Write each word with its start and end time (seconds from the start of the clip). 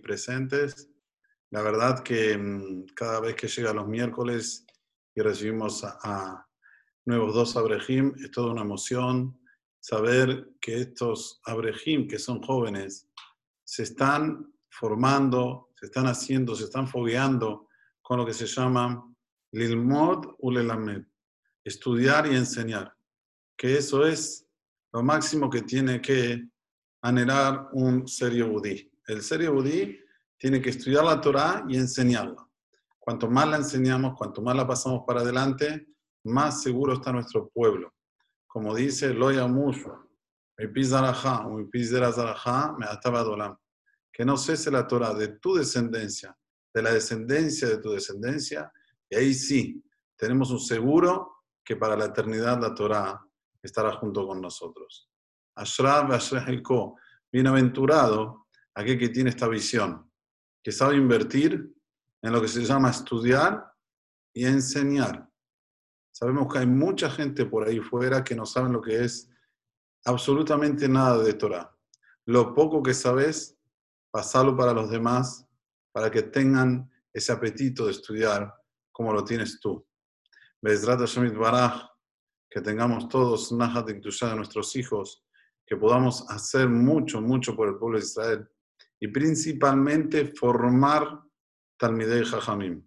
presentes. 0.00 0.90
La 1.50 1.62
verdad 1.62 2.02
que 2.02 2.36
mm, 2.36 2.86
cada 2.94 3.20
vez 3.20 3.34
que 3.34 3.48
llega 3.48 3.72
los 3.72 3.88
miércoles 3.88 4.66
y 5.14 5.20
recibimos 5.20 5.84
a, 5.84 6.44
nuevos 7.06 7.34
dos 7.34 7.56
Abrejim, 7.56 8.12
es 8.22 8.30
toda 8.30 8.52
una 8.52 8.60
emoción 8.60 9.40
saber 9.80 10.50
que 10.60 10.82
estos 10.82 11.40
Abrejim, 11.44 12.06
que 12.06 12.18
son 12.18 12.42
jóvenes, 12.42 13.08
se 13.64 13.84
están 13.84 14.52
formando, 14.70 15.70
se 15.74 15.86
están 15.86 16.06
haciendo, 16.06 16.54
se 16.54 16.64
están 16.64 16.86
fogueando 16.86 17.68
con 18.02 18.18
lo 18.18 18.26
que 18.26 18.34
se 18.34 18.46
llama 18.46 19.02
Lilmod 19.52 20.34
Ulelamed, 20.38 21.04
estudiar 21.64 22.26
y 22.26 22.36
enseñar, 22.36 22.94
que 23.56 23.78
eso 23.78 24.06
es 24.06 24.46
lo 24.92 25.02
máximo 25.02 25.48
que 25.48 25.62
tiene 25.62 26.00
que 26.02 26.46
anhelar 27.02 27.68
un 27.72 28.06
serio 28.06 28.48
budí. 28.48 28.90
El 29.08 29.22
serio 29.22 29.54
budí 29.54 29.98
tiene 30.36 30.60
que 30.60 30.68
estudiar 30.68 31.02
la 31.02 31.18
Torah 31.18 31.64
y 31.66 31.76
enseñarla. 31.78 32.46
Cuanto 32.98 33.28
más 33.30 33.48
la 33.48 33.56
enseñamos, 33.56 34.14
cuanto 34.18 34.42
más 34.42 34.54
la 34.54 34.66
pasamos 34.66 35.04
para 35.06 35.22
adelante, 35.22 35.88
más 36.24 36.62
seguro 36.62 36.92
está 36.92 37.10
nuestro 37.10 37.48
pueblo. 37.48 37.94
Como 38.46 38.74
dice 38.74 39.14
Loya 39.14 39.46
Mushu, 39.46 39.90
que 44.12 44.24
no 44.26 44.36
cese 44.36 44.70
la 44.70 44.86
Torah 44.86 45.14
de 45.14 45.28
tu 45.38 45.54
descendencia, 45.54 46.36
de 46.74 46.82
la 46.82 46.92
descendencia 46.92 47.66
de 47.66 47.78
tu 47.78 47.92
descendencia, 47.92 48.70
y 49.08 49.16
ahí 49.16 49.32
sí, 49.32 49.82
tenemos 50.18 50.50
un 50.50 50.60
seguro 50.60 51.44
que 51.64 51.76
para 51.76 51.96
la 51.96 52.06
eternidad 52.06 52.60
la 52.60 52.74
Torah 52.74 53.18
estará 53.62 53.92
junto 53.92 54.26
con 54.26 54.42
nosotros. 54.42 55.08
Ashraf 55.54 56.10
bienaventurado 57.32 58.47
aquel 58.78 58.96
que 58.96 59.08
tiene 59.08 59.30
esta 59.30 59.48
visión, 59.48 60.08
que 60.62 60.70
sabe 60.70 60.96
invertir 60.96 61.74
en 62.22 62.32
lo 62.32 62.40
que 62.40 62.46
se 62.46 62.64
llama 62.64 62.90
estudiar 62.90 63.72
y 64.32 64.46
enseñar. 64.46 65.28
Sabemos 66.12 66.52
que 66.52 66.60
hay 66.60 66.66
mucha 66.66 67.10
gente 67.10 67.44
por 67.44 67.66
ahí 67.66 67.80
fuera 67.80 68.22
que 68.22 68.36
no 68.36 68.46
saben 68.46 68.72
lo 68.72 68.80
que 68.80 69.04
es 69.04 69.28
absolutamente 70.04 70.88
nada 70.88 71.18
de 71.24 71.34
Torah. 71.34 71.76
Lo 72.26 72.54
poco 72.54 72.80
que 72.80 72.94
sabes, 72.94 73.58
pasarlo 74.12 74.56
para 74.56 74.72
los 74.72 74.88
demás, 74.88 75.44
para 75.90 76.08
que 76.08 76.22
tengan 76.22 76.88
ese 77.12 77.32
apetito 77.32 77.86
de 77.86 77.90
estudiar 77.90 78.54
como 78.92 79.12
lo 79.12 79.24
tienes 79.24 79.58
tú. 79.58 79.84
Bezrat 80.62 81.00
Baraj, 81.36 81.82
que 82.48 82.60
tengamos 82.60 83.08
todos 83.08 83.50
Nahat 83.50 83.88
de 83.88 84.36
nuestros 84.36 84.76
hijos, 84.76 85.24
que 85.66 85.76
podamos 85.76 86.30
hacer 86.30 86.68
mucho, 86.68 87.20
mucho 87.20 87.56
por 87.56 87.68
el 87.68 87.76
pueblo 87.76 87.98
de 87.98 88.04
Israel 88.04 88.48
y 89.00 89.08
principalmente 89.08 90.26
formar 90.34 91.22
Talmidei 91.78 92.24
Jajamim. 92.24 92.84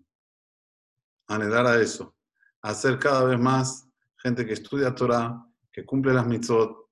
Anhelar 1.27 1.67
a 1.67 1.81
eso, 1.81 2.17
hacer 2.61 2.99
cada 2.99 3.23
vez 3.23 3.39
más 3.39 3.89
gente 4.17 4.45
que 4.45 4.53
estudia 4.53 4.93
Torah, 4.93 5.45
que 5.71 5.85
cumple 5.85 6.13
las 6.13 6.27
mitzvot, 6.27 6.89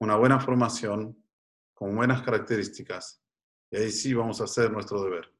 una 0.00 0.16
buena 0.16 0.40
formación, 0.40 1.22
con 1.74 1.94
buenas 1.94 2.22
características. 2.22 3.22
Y 3.70 3.76
ahí 3.76 3.90
sí 3.90 4.14
vamos 4.14 4.40
a 4.40 4.44
hacer 4.44 4.70
nuestro 4.70 5.02
deber. 5.02 5.32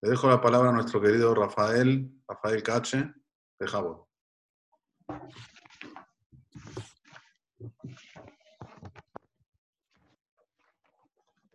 Le 0.00 0.10
dejo 0.10 0.28
la 0.28 0.40
palabra 0.40 0.70
a 0.70 0.72
nuestro 0.72 1.00
querido 1.00 1.34
Rafael, 1.34 2.10
Rafael 2.26 2.62
Cache, 2.62 3.12
de 3.58 3.66
Jabot. 3.66 4.08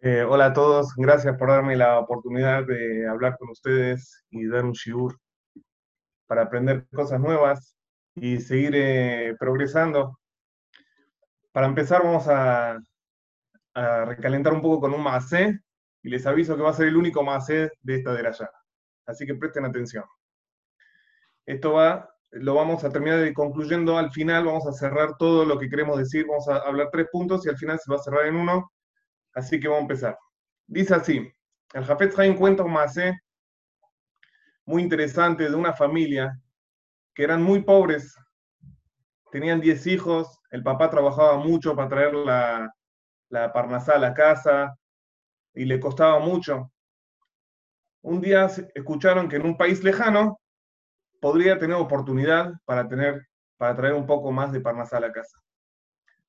Eh, 0.10 0.24
hola 0.24 0.46
a 0.46 0.54
todos, 0.54 0.94
gracias 0.96 1.38
por 1.38 1.50
darme 1.50 1.76
la 1.76 2.00
oportunidad 2.00 2.66
de 2.66 3.06
hablar 3.10 3.38
con 3.38 3.50
ustedes 3.50 4.24
y 4.30 4.48
dar 4.48 4.64
un 4.64 4.72
shiur 4.72 5.20
para 6.28 6.44
aprender 6.44 6.88
cosas 6.96 7.20
nuevas 7.20 7.76
y 8.16 8.40
seguir 8.40 8.72
eh, 8.74 9.36
progresando. 9.38 10.18
Para 11.52 11.68
empezar 11.68 12.04
vamos 12.04 12.26
a, 12.30 12.80
recalentar 14.06 14.54
un 14.54 14.62
poco 14.62 14.80
con 14.80 14.94
un 14.94 15.04
macé 15.04 15.60
y 16.02 16.10
les 16.10 16.26
aviso 16.26 16.56
que 16.56 16.64
va 16.64 16.70
a 16.70 16.74
ser 16.74 16.88
el 16.88 16.96
único 16.96 17.22
macé 17.22 17.70
de 17.82 17.96
esta 17.96 18.14
de 18.14 18.26
allá. 18.26 18.50
Así 19.06 19.26
que 19.26 19.36
presten 19.36 19.66
atención. 19.66 20.06
Esto 21.46 21.74
va, 21.74 22.10
lo 22.32 22.54
vamos 22.56 22.82
a 22.86 22.92
terminar 22.92 23.34
concluyendo 23.34 23.98
al 23.98 24.12
final, 24.12 24.46
vamos 24.46 24.66
a 24.68 24.72
cerrar 24.72 25.18
todo 25.18 25.44
lo 25.44 25.60
que 25.60 25.70
queremos 25.70 25.98
decir, 25.98 26.26
vamos 26.26 26.48
a 26.48 26.60
hablar 26.60 26.88
tres 26.94 27.08
puntos 27.12 27.46
y 27.46 27.50
al 27.50 27.58
final 27.58 27.78
se 27.78 27.92
va 27.92 27.98
a 27.98 28.04
cerrar 28.04 28.28
en 28.28 28.38
uno 28.38 28.72
Así 29.38 29.60
que 29.60 29.68
vamos 29.68 29.82
a 29.82 29.84
empezar. 29.84 30.18
Dice 30.66 30.96
así, 30.96 31.32
el 31.74 31.86
Jafet 31.86 32.18
Haim 32.18 32.36
cuenta 32.36 32.64
un 32.64 32.74
macé 32.74 33.22
muy 34.66 34.82
interesante 34.82 35.48
de 35.48 35.56
una 35.56 35.74
familia 35.74 36.42
que 37.14 37.24
eran 37.24 37.44
muy 37.44 37.62
pobres, 37.62 38.18
tenían 39.32 39.62
10 39.62 39.86
hijos, 39.86 40.40
el 40.50 40.64
papá 40.64 40.90
trabajaba 40.90 41.38
mucho 41.38 41.76
para 41.76 41.88
traer 41.88 42.16
la, 42.16 42.74
la 43.30 43.54
parnasá 43.54 43.94
a 43.94 44.00
la 44.00 44.16
casa 44.16 44.76
y 45.54 45.66
le 45.66 45.80
costaba 45.80 46.18
mucho. 46.18 46.72
Un 48.02 48.22
día 48.22 48.48
escucharon 48.74 49.30
que 49.30 49.36
en 49.36 49.46
un 49.46 49.56
país 49.56 49.84
lejano 49.84 50.40
podría 51.22 51.60
tener 51.60 51.78
oportunidad 51.78 52.54
para, 52.66 52.88
tener, 52.88 53.28
para 53.58 53.76
traer 53.76 53.94
un 53.94 54.08
poco 54.08 54.32
más 54.32 54.52
de 54.52 54.62
parnasá 54.62 54.98
a 54.98 55.02
la 55.02 55.12
casa. 55.12 55.38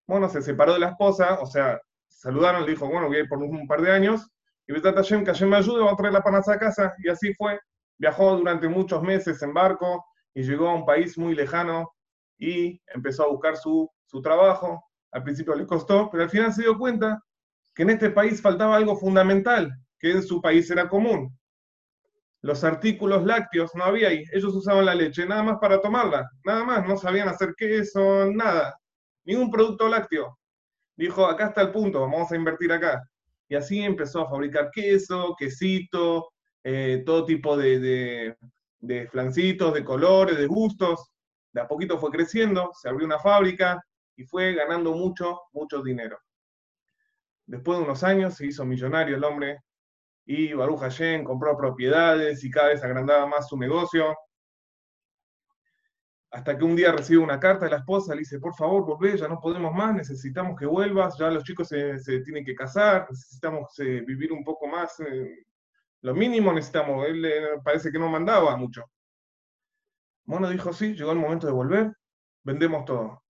Bueno, 0.07 0.29
se 0.29 0.43
separó 0.43 0.75
de 0.75 0.81
la 0.81 0.91
esposa, 0.91 1.39
o 1.41 1.47
sea, 1.47 1.81
saludaron, 2.19 2.65
le 2.65 2.73
dijo, 2.73 2.87
bueno, 2.89 3.07
voy 3.07 3.17
a 3.17 3.21
ir 3.21 3.29
por 3.29 3.39
un 3.39 3.67
par 3.67 3.81
de 3.81 3.93
años, 3.93 4.29
y 4.67 4.73
Besat 4.73 4.97
Hashem, 4.97 5.25
que 5.25 5.31
Hashem 5.31 5.49
me 5.49 5.57
ayude, 5.57 5.83
va 5.83 5.93
a 5.93 5.97
traer 5.97 6.13
la 6.13 6.23
panaza 6.23 6.55
a 6.55 6.59
casa, 6.59 6.93
y 6.99 7.09
así 7.09 7.33
fue. 7.35 7.59
Viajó 7.97 8.37
durante 8.37 8.69
muchos 8.69 9.03
meses 9.03 9.41
en 9.43 9.55
barco 9.55 10.05
y 10.35 10.43
llegó 10.43 10.69
a 10.69 10.75
un 10.75 10.85
país 10.85 11.17
muy 11.17 11.35
lejano 11.35 11.91
y 12.39 12.81
empezó 12.95 13.25
a 13.25 13.29
buscar 13.29 13.57
su, 13.57 13.91
su 14.05 14.21
trabajo. 14.21 14.85
Al 15.11 15.23
principio 15.23 15.55
le 15.55 15.67
costó, 15.67 16.11
pero 16.11 16.25
al 16.25 16.31
final 16.31 16.53
se 16.53 16.63
dio 16.63 16.77
cuenta 16.77 17.21
que 17.75 17.83
en 17.83 17.91
este 17.91 18.11
país 18.11 18.43
faltaba 18.43 18.77
algo 18.77 18.97
fundamental, 18.97 19.73
que 19.99 20.11
en 20.11 20.23
su 20.23 20.41
país 20.41 20.71
era 20.71 20.89
común. 20.89 21.37
Los 22.43 22.63
artículos 22.63 23.25
lácteos 23.25 23.75
no 23.75 23.85
había 23.85 24.09
ahí. 24.09 24.23
Ellos 24.33 24.55
usaban 24.55 24.85
la 24.85 24.95
leche 24.95 25.27
nada 25.27 25.43
más 25.43 25.59
para 25.61 25.81
tomarla, 25.81 26.29
nada 26.45 26.63
más. 26.63 26.87
No 26.87 26.97
sabían 26.97 27.29
hacer 27.29 27.55
queso, 27.57 28.27
nada. 28.27 28.79
Ningún 29.25 29.51
producto 29.51 29.89
lácteo 29.89 30.38
dijo, 30.99 31.27
acá 31.27 31.47
está 31.47 31.63
el 31.63 31.71
punto, 31.71 32.01
vamos 32.01 32.31
a 32.31 32.37
invertir 32.37 32.73
acá. 32.73 33.03
Y 33.49 33.55
así 33.55 33.81
empezó 33.81 34.23
a 34.23 34.29
fabricar 34.29 34.71
queso, 34.73 35.35
quesito, 35.39 36.29
eh, 36.65 37.03
todo 37.07 37.25
tipo 37.25 37.57
de, 37.57 38.37
de, 38.81 39.09
flancitos, 39.09 39.73
de 39.73 39.85
colores, 39.85 40.37
de 40.37 40.47
gustos. 40.47 41.11
De 41.53 41.61
a 41.63 41.69
poquito 41.69 41.99
fue 41.99 42.11
creciendo, 42.11 42.73
se 42.75 42.89
abrió 42.89 43.07
una 43.07 43.19
fábrica 43.19 43.83
y 44.17 44.25
fue 44.25 44.55
ganando 44.55 44.93
mucho, 44.93 45.41
mucho 45.53 45.83
dinero. 45.83 46.19
Después 47.47 47.79
de 47.79 47.85
unos 47.85 48.03
años 48.03 48.35
se 48.35 48.47
hizo 48.47 48.67
millonario 48.67 49.17
el 49.17 49.25
hombre 49.25 49.61
y 50.27 50.53
Baruch 50.53 50.81
Hashem 50.81 51.25
compró 51.25 51.57
propiedades 51.57 52.45
y 52.45 52.51
cada 52.51 52.69
vez 52.69 52.85
agrandaba 52.85 53.25
más 53.27 53.49
su 53.49 53.57
negocio 53.57 54.15
hasta 56.31 56.59
que 56.59 56.65
un 56.65 56.77
día 56.77 56.93
recibe 56.93 57.23
una 57.23 57.41
carta 57.41 57.65
de 57.65 57.71
la 57.71 57.79
esposa, 57.79 58.15
le 58.15 58.21
dice, 58.21 58.39
por 58.39 58.55
favor, 58.55 58.85
volvé, 58.85 59.17
ya 59.17 59.29
no 59.29 59.41
podemos 59.41 59.73
más, 59.75 59.95
necesitamos 59.95 60.59
que 60.59 60.67
vuelvas, 60.67 61.17
ya 61.19 61.31
los 61.31 61.45
chicos 61.45 61.69
se, 61.69 62.21
tienen 62.21 62.45
que 62.45 62.55
casar, 62.55 63.07
necesitamos 63.11 63.79
eh, 63.81 64.03
vivir 64.07 64.33
un 64.33 64.45
poco 64.45 64.67
más, 64.67 65.01
eh, 65.01 65.47
lo 66.03 66.15
mínimo 66.15 66.53
necesitamos, 66.53 67.07
él 67.07 67.27
parece 67.65 67.91
que 67.91 67.99
no 67.99 68.09
mandaba 68.09 68.57
mucho. 68.57 68.85
Bueno, 70.25 70.51
dijo, 70.51 70.73
sí, 70.73 70.95
llegó 70.95 71.13
el 71.13 71.19
momento 71.19 71.47
de 71.47 71.53
volver, 71.53 71.93
vendemos 72.45 72.85
todo. 72.85 73.23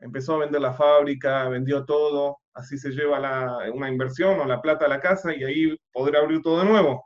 Empezó 0.00 0.34
a 0.34 0.38
vender 0.38 0.60
la 0.60 0.74
fábrica, 0.74 1.48
vendió 1.48 1.84
todo, 1.84 2.38
así 2.54 2.76
se 2.78 2.90
lleva 2.90 3.60
una 3.72 3.88
inversión 3.88 4.40
o 4.40 4.44
la 4.46 4.60
plata 4.60 4.86
a 4.86 4.88
la 4.88 5.00
casa 5.00 5.34
y 5.34 5.44
ahí 5.44 5.76
podrá 5.92 6.20
abrir 6.20 6.42
todo 6.42 6.58
de 6.58 6.64
nuevo. 6.66 7.04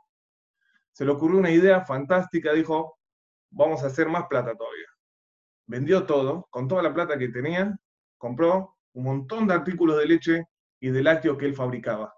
Se 0.93 1.05
le 1.05 1.11
ocurrió 1.11 1.37
una 1.39 1.51
idea 1.51 1.81
fantástica, 1.85 2.53
dijo, 2.53 2.97
vamos 3.51 3.83
a 3.83 3.87
hacer 3.87 4.09
más 4.09 4.25
plata 4.27 4.55
todavía 4.55 4.96
vendió 5.67 6.05
todo, 6.05 6.47
con 6.49 6.67
toda 6.67 6.81
la 6.81 6.93
plata 6.93 7.17
que 7.17 7.29
tenía, 7.29 7.77
compró 8.17 8.75
un 8.93 9.03
montón 9.03 9.47
de 9.47 9.53
artículos 9.53 9.97
de 9.99 10.05
leche 10.07 10.43
y 10.79 10.89
de 10.89 11.03
lácteos 11.03 11.37
que 11.37 11.45
él 11.45 11.55
fabricaba. 11.55 12.13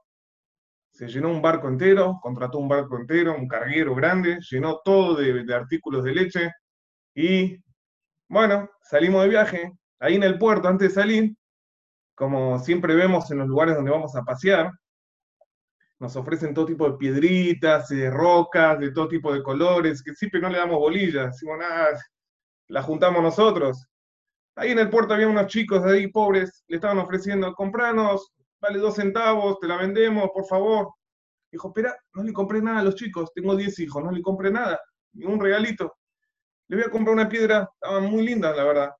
Se 0.91 1.07
llenó 1.07 1.29
un 1.29 1.41
barco 1.41 1.67
entero, 1.67 2.19
contrató 2.21 2.59
un 2.59 2.67
barco 2.67 2.97
entero, 2.97 3.35
un 3.35 3.47
carguero 3.47 3.95
grande, 3.95 4.39
llenó 4.49 4.79
todo 4.83 5.15
de, 5.15 5.53
artículos 5.53 6.03
de 6.03 6.13
leche 6.13 6.51
y, 7.15 7.57
bueno, 8.27 8.69
salimos 8.81 9.23
de 9.23 9.29
viaje. 9.29 9.71
Ahí 9.99 10.15
en 10.15 10.23
el 10.23 10.37
puerto, 10.37 10.67
antes 10.67 10.89
de 10.89 10.93
salir, 10.93 11.35
como 12.15 12.59
siempre 12.59 12.95
vemos 12.95 13.29
en 13.31 13.39
los 13.39 13.47
lugares 13.47 13.75
donde 13.75 13.91
vamos 13.91 14.15
a 14.15 14.23
pasear, 14.23 14.71
nos 15.99 16.15
ofrecen 16.15 16.53
todo 16.53 16.65
tipo 16.65 16.89
de 16.89 16.97
piedritas, 16.97 17.89
de 17.89 18.09
rocas, 18.09 18.79
de 18.79 18.91
todo 18.91 19.09
tipo 19.09 19.33
de 19.33 19.43
colores, 19.43 20.01
que 20.01 20.13
siempre 20.13 20.39
no 20.39 20.49
le 20.49 20.57
damos 20.57 20.79
bolillas. 20.79 21.33
Decimos, 21.33 21.57
nada, 21.59 21.89
la 22.69 22.81
juntamos 22.81 23.21
nosotros. 23.21 23.85
Ahí 24.55 24.71
en 24.71 24.79
el 24.79 24.89
puerto 24.89 25.13
había 25.13 25.27
unos 25.27 25.47
chicos 25.47 25.83
de 25.83 25.93
ahí 25.93 26.07
pobres, 26.07 26.63
le 26.67 26.75
estaban 26.77 26.99
ofreciendo, 26.99 27.53
compranos, 27.53 28.31
vale 28.61 28.79
dos 28.79 28.95
centavos, 28.95 29.59
te 29.59 29.67
la 29.67 29.77
vendemos, 29.77 30.29
por 30.33 30.45
favor. 30.45 30.93
Dijo, 31.51 31.69
espera, 31.69 31.97
no 32.13 32.23
le 32.23 32.31
compré 32.31 32.61
nada 32.61 32.79
a 32.79 32.83
los 32.83 32.95
chicos, 32.95 33.31
tengo 33.33 33.55
10 33.55 33.79
hijos, 33.79 34.03
no 34.03 34.11
le 34.11 34.21
compré 34.21 34.51
nada, 34.51 34.79
ni 35.13 35.25
un 35.25 35.39
regalito. 35.39 35.95
Le 36.67 36.77
voy 36.77 36.85
a 36.85 36.91
comprar 36.91 37.15
una 37.15 37.27
piedra, 37.27 37.67
estaban 37.73 38.05
muy 38.05 38.23
lindas, 38.23 38.55
la 38.55 38.63
verdad. 38.63 38.91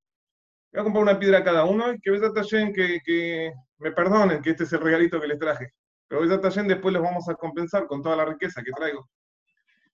Le 0.71 0.79
voy 0.79 0.81
a 0.81 0.83
comprar 0.83 1.03
una 1.03 1.19
piedra 1.19 1.39
a 1.39 1.43
cada 1.43 1.65
uno 1.65 1.93
y 1.93 1.99
que 1.99 2.09
Besat 2.09 2.33
que, 2.73 2.99
que 3.03 3.53
me 3.77 3.91
perdonen 3.91 4.41
que 4.41 4.51
este 4.51 4.63
es 4.63 4.73
el 4.73 4.81
regalito 4.81 5.21
que 5.21 5.27
les 5.27 5.37
traje. 5.37 5.73
Pero 6.07 6.21
Besat 6.21 6.65
después 6.65 6.93
los 6.93 7.03
vamos 7.03 7.29
a 7.29 7.35
compensar 7.35 7.85
con 7.85 8.01
toda 8.01 8.15
la 8.15 8.25
riqueza 8.25 8.63
que 8.63 8.71
traigo. 8.71 9.07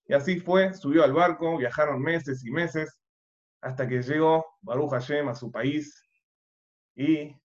Y 0.08 0.14
así 0.14 0.40
fue, 0.40 0.74
subió 0.74 1.04
al 1.04 1.12
barco, 1.12 1.58
viajaron 1.58 2.02
meses 2.02 2.46
y 2.46 2.52
meses, 2.52 2.98
hasta 3.66 3.88
que 3.88 4.04
llegó 4.04 4.46
Baruch 4.62 4.92
Hashem 4.92 5.28
a 5.28 5.34
su 5.34 5.52
país 5.52 6.08
y 6.96 7.36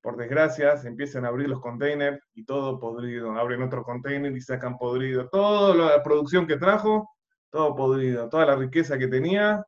por 0.00 0.16
desgracia, 0.16 0.76
se 0.78 0.88
empiezan 0.88 1.24
a 1.24 1.28
abrir 1.28 1.48
los 1.48 1.60
containers 1.60 2.18
y 2.34 2.44
todo 2.44 2.78
podrido. 2.80 3.32
Abren 3.32 3.62
otro 3.62 3.82
container 3.84 4.34
y 4.34 4.40
sacan 4.40 4.76
podrido. 4.76 5.28
Toda 5.28 5.74
la 5.74 6.02
producción 6.02 6.46
que 6.46 6.56
trajo, 6.56 7.10
todo 7.50 7.74
podrido. 7.74 8.28
Toda 8.28 8.46
la 8.46 8.56
riqueza 8.56 8.98
que 8.98 9.06
tenía, 9.06 9.64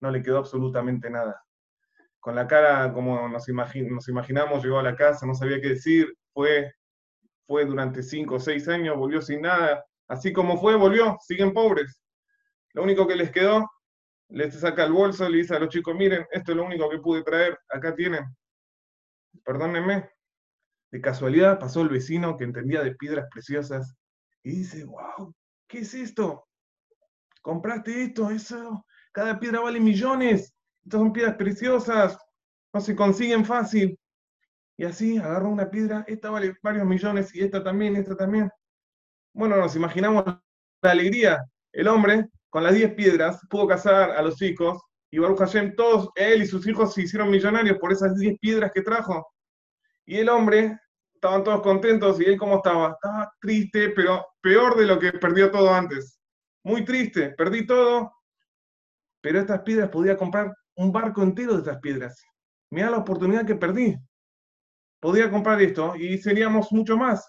no 0.00 0.10
le 0.10 0.22
quedó 0.22 0.38
absolutamente 0.38 1.10
nada. 1.10 1.42
Con 2.18 2.34
la 2.34 2.46
cara 2.46 2.92
como 2.92 3.28
nos, 3.28 3.46
nos 3.48 4.08
imaginamos, 4.08 4.62
llegó 4.64 4.78
a 4.78 4.82
la 4.82 4.96
casa, 4.96 5.26
no 5.26 5.34
sabía 5.34 5.60
qué 5.60 5.68
decir. 5.68 6.14
Fue, 6.32 6.72
fue 7.46 7.64
durante 7.66 8.02
cinco 8.02 8.36
o 8.36 8.40
seis 8.40 8.68
años, 8.68 8.96
volvió 8.96 9.20
sin 9.20 9.42
nada. 9.42 9.84
Así 10.08 10.32
como 10.32 10.58
fue, 10.58 10.76
volvió, 10.76 11.16
siguen 11.20 11.52
pobres. 11.52 12.02
Lo 12.72 12.82
único 12.82 13.06
que 13.06 13.16
les 13.16 13.30
quedó, 13.30 13.66
les 14.28 14.58
saca 14.58 14.84
el 14.84 14.92
bolso 14.92 15.26
y 15.28 15.32
le 15.32 15.38
dice 15.38 15.56
a 15.56 15.58
los 15.58 15.68
chicos, 15.68 15.94
miren, 15.94 16.26
esto 16.30 16.52
es 16.52 16.56
lo 16.56 16.64
único 16.64 16.88
que 16.88 16.98
pude 16.98 17.22
traer, 17.22 17.58
acá 17.68 17.94
tienen 17.94 18.24
perdónenme, 19.44 20.10
de 20.90 21.00
casualidad 21.00 21.58
pasó 21.58 21.82
el 21.82 21.88
vecino 21.88 22.36
que 22.36 22.44
entendía 22.44 22.82
de 22.82 22.94
piedras 22.94 23.26
preciosas 23.30 23.96
y 24.42 24.50
dice, 24.58 24.84
wow, 24.84 25.34
¿qué 25.66 25.80
es 25.80 25.94
esto? 25.94 26.46
¿Compraste 27.42 28.04
esto? 28.04 28.30
Eso, 28.30 28.84
cada 29.12 29.38
piedra 29.38 29.60
vale 29.60 29.80
millones. 29.80 30.54
Estas 30.84 31.00
son 31.00 31.12
piedras 31.12 31.36
preciosas, 31.36 32.18
no 32.72 32.80
se 32.80 32.96
consiguen 32.96 33.44
fácil. 33.44 33.98
Y 34.76 34.84
así 34.84 35.18
agarró 35.18 35.48
una 35.48 35.68
piedra, 35.68 36.04
esta 36.06 36.30
vale 36.30 36.54
varios 36.62 36.86
millones 36.86 37.34
y 37.34 37.42
esta 37.42 37.62
también, 37.62 37.96
esta 37.96 38.16
también. 38.16 38.50
Bueno, 39.34 39.56
nos 39.56 39.76
imaginamos 39.76 40.24
la 40.82 40.90
alegría. 40.90 41.44
El 41.72 41.88
hombre, 41.88 42.28
con 42.50 42.64
las 42.64 42.74
10 42.74 42.94
piedras, 42.94 43.40
pudo 43.48 43.66
casar 43.66 44.10
a 44.10 44.22
los 44.22 44.36
chicos 44.36 44.80
y 45.10 45.18
Baruch 45.18 45.38
Hashem, 45.38 45.74
todos 45.74 46.10
él 46.14 46.42
y 46.42 46.46
sus 46.46 46.66
hijos 46.66 46.94
se 46.94 47.02
hicieron 47.02 47.30
millonarios 47.30 47.78
por 47.78 47.92
esas 47.92 48.14
10 48.16 48.38
piedras 48.38 48.70
que 48.72 48.82
trajo. 48.82 49.26
Y 50.04 50.18
el 50.18 50.28
hombre, 50.28 50.78
estaban 51.14 51.42
todos 51.44 51.62
contentos, 51.62 52.20
y 52.20 52.24
él 52.24 52.38
cómo 52.38 52.56
estaba? 52.56 52.90
Estaba 52.92 53.32
triste, 53.40 53.90
pero 53.90 54.24
peor 54.40 54.76
de 54.76 54.86
lo 54.86 54.98
que 54.98 55.12
perdió 55.12 55.50
todo 55.50 55.72
antes. 55.72 56.20
Muy 56.62 56.84
triste, 56.84 57.30
perdí 57.30 57.66
todo, 57.66 58.12
pero 59.20 59.40
estas 59.40 59.62
piedras 59.62 59.88
podía 59.88 60.16
comprar 60.16 60.54
un 60.76 60.92
barco 60.92 61.22
entero 61.22 61.54
de 61.54 61.58
estas 61.58 61.78
piedras. 61.78 62.22
Mira 62.70 62.90
la 62.90 62.98
oportunidad 62.98 63.46
que 63.46 63.56
perdí. 63.56 63.96
Podía 65.00 65.30
comprar 65.30 65.60
esto 65.62 65.96
y 65.96 66.18
seríamos 66.18 66.70
mucho 66.72 66.96
más. 66.96 67.28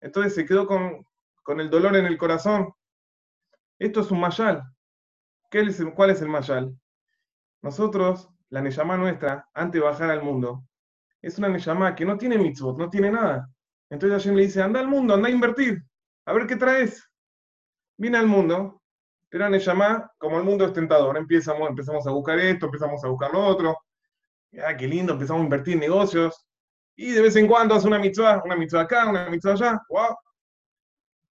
Entonces 0.00 0.34
se 0.34 0.46
quedó 0.46 0.66
con, 0.66 1.04
con 1.42 1.60
el 1.60 1.70
dolor 1.70 1.96
en 1.96 2.06
el 2.06 2.18
corazón. 2.18 2.72
Esto 3.78 4.00
es 4.00 4.10
un 4.10 4.20
mayal. 4.20 4.62
¿Qué 5.50 5.60
es 5.60 5.82
¿Cuál 5.94 6.10
es 6.10 6.22
el 6.22 6.28
mayal? 6.28 6.76
Nosotros, 7.62 8.28
la 8.50 8.60
Neyamá 8.60 8.96
nuestra, 8.96 9.48
antes 9.54 9.80
de 9.80 9.86
bajar 9.86 10.10
al 10.10 10.22
mundo, 10.22 10.64
es 11.22 11.38
una 11.38 11.48
Neyamá 11.48 11.94
que 11.94 12.04
no 12.04 12.18
tiene 12.18 12.38
mitzvot, 12.38 12.78
no 12.78 12.90
tiene 12.90 13.10
nada. 13.10 13.48
Entonces 13.88 14.18
Hashem 14.18 14.36
le 14.36 14.42
dice, 14.42 14.62
anda 14.62 14.80
al 14.80 14.88
mundo, 14.88 15.14
anda 15.14 15.28
a 15.28 15.32
invertir, 15.32 15.82
a 16.26 16.32
ver 16.32 16.46
qué 16.46 16.56
traes. 16.56 17.08
Viene 17.96 18.18
al 18.18 18.26
mundo, 18.26 18.82
pero 19.28 19.48
Neyamá, 19.48 20.12
como 20.18 20.38
el 20.38 20.44
mundo 20.44 20.64
es 20.64 20.72
tentador, 20.72 21.16
empezamos, 21.16 21.68
empezamos 21.68 22.06
a 22.06 22.10
buscar 22.10 22.38
esto, 22.38 22.66
empezamos 22.66 23.04
a 23.04 23.08
buscar 23.08 23.32
lo 23.32 23.44
otro. 23.46 23.78
Ah, 24.64 24.76
qué 24.76 24.86
lindo, 24.86 25.14
empezamos 25.14 25.40
a 25.40 25.44
invertir 25.44 25.74
en 25.74 25.80
negocios. 25.80 26.46
Y 26.96 27.10
de 27.10 27.22
vez 27.22 27.34
en 27.36 27.48
cuando 27.48 27.74
hace 27.74 27.86
una 27.88 27.98
mitzvah, 27.98 28.42
una 28.44 28.56
mitzvah 28.56 28.82
acá, 28.82 29.08
una 29.08 29.28
mitzvah 29.28 29.52
allá. 29.52 29.82
¡Wow! 29.88 30.16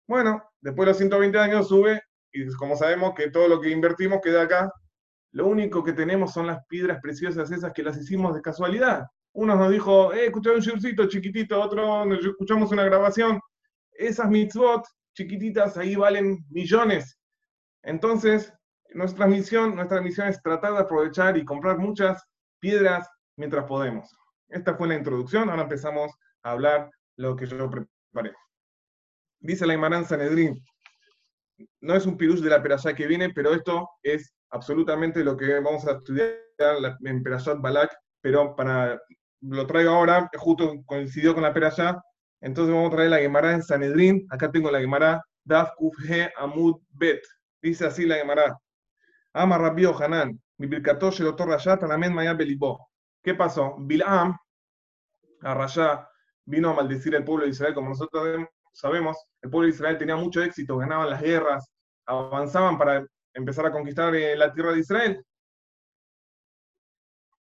Bueno, 0.08 0.44
después 0.62 0.86
de 0.86 0.92
los 0.92 0.98
120 0.98 1.40
años 1.40 1.68
sube, 1.68 2.02
y 2.32 2.48
como 2.56 2.76
sabemos 2.76 3.14
que 3.16 3.30
todo 3.32 3.48
lo 3.48 3.60
que 3.60 3.70
invertimos 3.70 4.20
queda 4.22 4.44
acá, 4.44 4.72
lo 5.32 5.48
único 5.48 5.84
que 5.84 5.94
tenemos 5.94 6.34
son 6.34 6.48
las 6.48 6.66
piedras 6.68 7.00
preciosas 7.02 7.52
esas 7.52 7.74
que 7.74 7.84
las 7.84 7.98
hicimos 7.98 8.36
de 8.36 8.42
casualidad. 8.42 9.06
Uno 9.34 9.56
nos 9.56 9.72
dijo, 9.72 10.12
eh, 10.14 10.26
escuché 10.26 10.50
un 10.52 10.60
shurcito 10.60 11.08
chiquitito, 11.08 11.62
otro 11.62 12.12
escuchamos 12.14 12.72
una 12.72 12.84
grabación. 12.84 13.40
Esas 13.92 14.30
mitzvot 14.30 14.86
chiquititas 15.14 15.78
ahí 15.78 15.96
valen 15.96 16.40
millones. 16.50 17.20
Entonces, 17.84 18.52
nuestra 18.94 19.28
misión, 19.28 19.76
nuestra 19.76 20.02
misión 20.02 20.28
es 20.28 20.42
tratar 20.42 20.74
de 20.74 20.80
aprovechar 20.80 21.38
y 21.38 21.46
comprar 21.46 21.78
muchas 21.78 22.24
piedras 22.60 23.08
mientras 23.36 23.66
podemos. 23.66 24.10
Esta 24.48 24.76
fue 24.76 24.88
la 24.88 24.96
introducción, 24.96 25.50
ahora 25.50 25.64
empezamos 25.64 26.12
a 26.44 26.52
hablar 26.52 26.90
lo 27.18 27.36
que 27.36 27.46
yo 27.46 27.70
preparé. 27.70 28.34
Dice 29.40 29.68
la 29.68 29.76
Imarán 29.76 30.06
Sanedrín, 30.06 30.60
no 31.82 31.96
es 31.96 32.06
un 32.06 32.18
pirush 32.18 32.42
de 32.42 32.50
la 32.50 32.62
perashá 32.62 32.94
que 32.94 33.08
viene, 33.08 33.32
pero 33.34 33.54
esto 33.54 33.90
es 34.04 34.34
absolutamente 34.50 35.24
lo 35.24 35.38
que 35.38 35.60
vamos 35.60 35.86
a 35.88 35.94
estudiar 35.94 36.36
en 37.04 37.24
Perashat 37.24 37.60
Balak, 37.60 37.96
pero 38.22 38.56
para 38.56 39.00
lo 39.42 39.66
traigo 39.66 39.92
ahora, 39.92 40.30
justo 40.38 40.74
coincidió 40.86 41.34
con 41.34 41.44
la 41.44 41.54
perashá, 41.54 42.02
entonces 42.42 42.74
vamos 42.74 42.92
a 42.92 42.96
traer 42.96 43.10
la 43.12 43.20
Gemara 43.20 43.54
en 43.54 43.64
Sanedrín, 43.64 44.28
acá 44.30 44.52
tengo 44.52 44.70
la 44.70 44.80
Gemara 44.80 45.24
Daf 45.44 45.72
Kuf 45.78 45.96
He 46.10 46.30
Amud 46.38 46.82
Bet, 46.90 47.22
dice 47.62 47.86
así 47.86 48.06
la 48.06 48.16
Gemara, 48.16 48.58
Ama 49.34 49.58
Rabbi 49.58 49.86
Hanan, 49.86 50.40
mi 50.58 50.68
birkatosh 50.68 51.22
el 51.22 51.28
otro 51.28 51.46
Rayat, 51.46 51.84
Anamen 51.84 52.14
Maya 52.14 52.34
Belibó. 52.34 52.90
¿Qué 53.24 53.36
pasó? 53.36 53.76
Bilam, 53.80 54.36
a 55.42 55.54
Rayá, 55.54 56.10
vino 56.46 56.72
a 56.72 56.74
maldecir 56.74 57.16
al 57.16 57.24
pueblo 57.24 57.46
de 57.46 57.52
Israel, 57.52 57.74
como 57.74 57.90
nosotros 57.90 58.46
sabemos, 58.80 59.18
el 59.42 59.50
pueblo 59.50 59.68
de 59.68 59.74
Israel 59.76 59.98
tenía 59.98 60.16
mucho 60.16 60.42
éxito, 60.42 60.78
ganaban 60.78 61.10
las 61.10 61.22
guerras, 61.22 61.70
avanzaban 62.06 62.78
para 62.78 63.06
empezar 63.34 63.66
a 63.66 63.72
conquistar 63.72 64.16
eh, 64.16 64.38
la 64.38 64.54
tierra 64.54 64.72
de 64.72 64.80
Israel. 64.80 65.26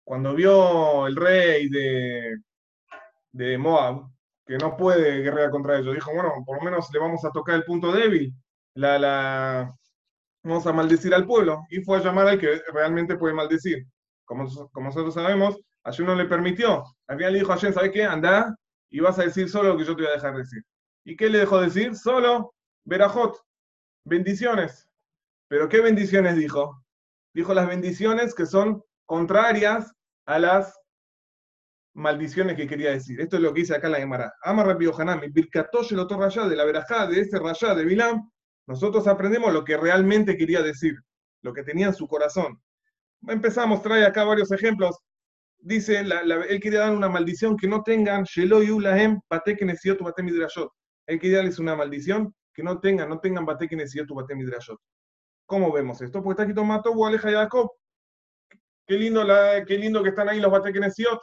Cuando 0.04 0.36
vio 0.36 1.08
el 1.08 1.16
rey 1.16 1.70
de, 3.32 3.58
Moab, 3.58 4.10
que 4.46 4.58
no 4.58 4.76
puede 4.76 5.22
guerrear 5.22 5.50
contra 5.50 5.80
ellos, 5.80 5.96
dijo, 5.96 6.14
bueno, 6.14 6.34
por 6.46 6.58
lo 6.58 6.64
menos 6.64 6.90
le 6.92 7.00
vamos 7.00 7.24
a 7.24 7.32
tocar 7.32 7.56
el 7.56 7.64
punto 7.64 7.94
débil, 7.94 8.34
vamos 8.76 10.68
a 10.68 10.74
maldecir 10.74 11.14
al 11.14 11.26
pueblo, 11.26 11.64
y 11.70 11.82
fue 11.82 11.98
a 11.98 12.02
llamar 12.02 12.28
al 12.28 12.40
que 12.40 12.62
realmente 12.74 13.16
puede 13.16 13.34
maldecir. 13.34 13.86
Como, 14.26 14.44
nosotros 14.44 15.14
sabemos, 15.14 15.58
Hashem 15.86 16.06
no 16.06 16.16
le 16.16 16.26
permitió. 16.26 16.84
Al 17.08 17.18
final 17.18 17.34
le 17.34 17.40
dijo 17.40 17.54
a 17.54 17.58
¿sabes 17.58 17.92
qué? 17.92 18.04
Anda 18.04 18.56
y 18.90 19.00
vas 19.00 19.18
a 19.20 19.24
decir 19.24 19.50
solo 19.50 19.70
lo 19.70 19.78
que 19.78 19.86
yo 19.86 19.96
te 19.96 20.04
voy 20.04 20.12
a 20.12 20.16
dejar 20.16 20.36
decir. 20.36 20.64
¿Y 21.06 21.16
qué 21.16 21.30
le 21.30 21.40
dejó 21.40 21.60
decir? 21.60 21.96
Solo 21.96 22.54
Berajot, 22.86 23.42
bendiciones. 24.06 24.88
¿Pero 25.48 25.70
qué 25.70 25.82
bendiciones 25.82 26.36
dijo? 26.36 26.84
Dijo 27.34 27.54
las 27.54 27.68
bendiciones 27.68 28.34
que 28.34 28.46
son 28.46 28.84
contrarias 29.06 29.94
a 30.26 30.40
las 30.40 30.74
maldiciones 31.94 32.56
que 32.56 32.68
quería 32.68 32.92
decir. 32.92 33.20
Esto 33.22 33.38
es 33.38 33.42
lo 33.44 33.54
que 33.54 33.62
dice 33.62 33.76
acá 33.76 33.90
la 33.90 34.00
Gemara. 34.00 34.34
Ama 34.44 34.64
Rabbi 34.64 34.86
Yohanan, 34.86 35.22
el 35.24 36.00
otro 36.00 36.20
rayá 36.20 36.48
de 36.48 36.56
la 36.56 36.66
verajá, 36.66 37.08
de 37.08 37.22
ese 37.22 37.40
rayá 37.40 37.76
de 37.76 37.86
Bilam, 37.86 38.30
nosotros 38.68 39.08
aprendemos 39.08 39.54
lo 39.54 39.64
que 39.64 39.78
realmente 39.78 40.38
quería 40.38 40.62
decir, 40.62 40.96
lo 41.42 41.54
que 41.54 41.64
tenía 41.64 41.88
en 41.88 41.94
su 41.94 42.08
corazón. 42.08 42.62
Empezamos, 43.28 43.82
trae 43.82 44.06
acá 44.06 44.24
varios 44.24 44.52
ejemplos. 44.52 44.98
Dice, 45.60 46.00
él 46.00 46.60
quería 46.62 46.80
dar 46.80 46.96
una 46.96 47.10
maldición 47.10 47.56
que 47.58 47.68
no 47.68 47.84
tengan 47.84 48.24
Shelo 48.24 48.62
Yulahem 48.62 49.20
Patek 49.28 49.62
Nesiot 49.62 50.00
Midrashot. 50.22 50.70
Él 51.08 51.20
quería 51.20 51.38
darles 51.38 51.60
una 51.60 51.76
maldición 51.76 52.34
que 52.54 52.64
no 52.64 52.80
tengan, 52.80 53.10
no 53.10 53.20
tengan 53.20 53.46
Batek 53.46 53.74
Nesiot 53.74 54.08
Batem 54.10 54.38
Midrashot. 54.38 54.80
¿Cómo 55.46 55.72
vemos 55.72 56.02
esto? 56.02 56.22
Porque 56.24 56.34
está 56.34 56.44
aquí 56.44 56.54
Tomato 56.54 56.94
Aleja 57.06 57.32
Jacob. 57.32 57.72
Qué 58.86 58.96
lindo, 58.96 59.26
qué 59.68 59.78
lindo 59.78 60.04
que 60.04 60.10
están 60.10 60.30
ahí 60.30 60.40
los 60.40 60.52
Nesiot. 60.64 61.20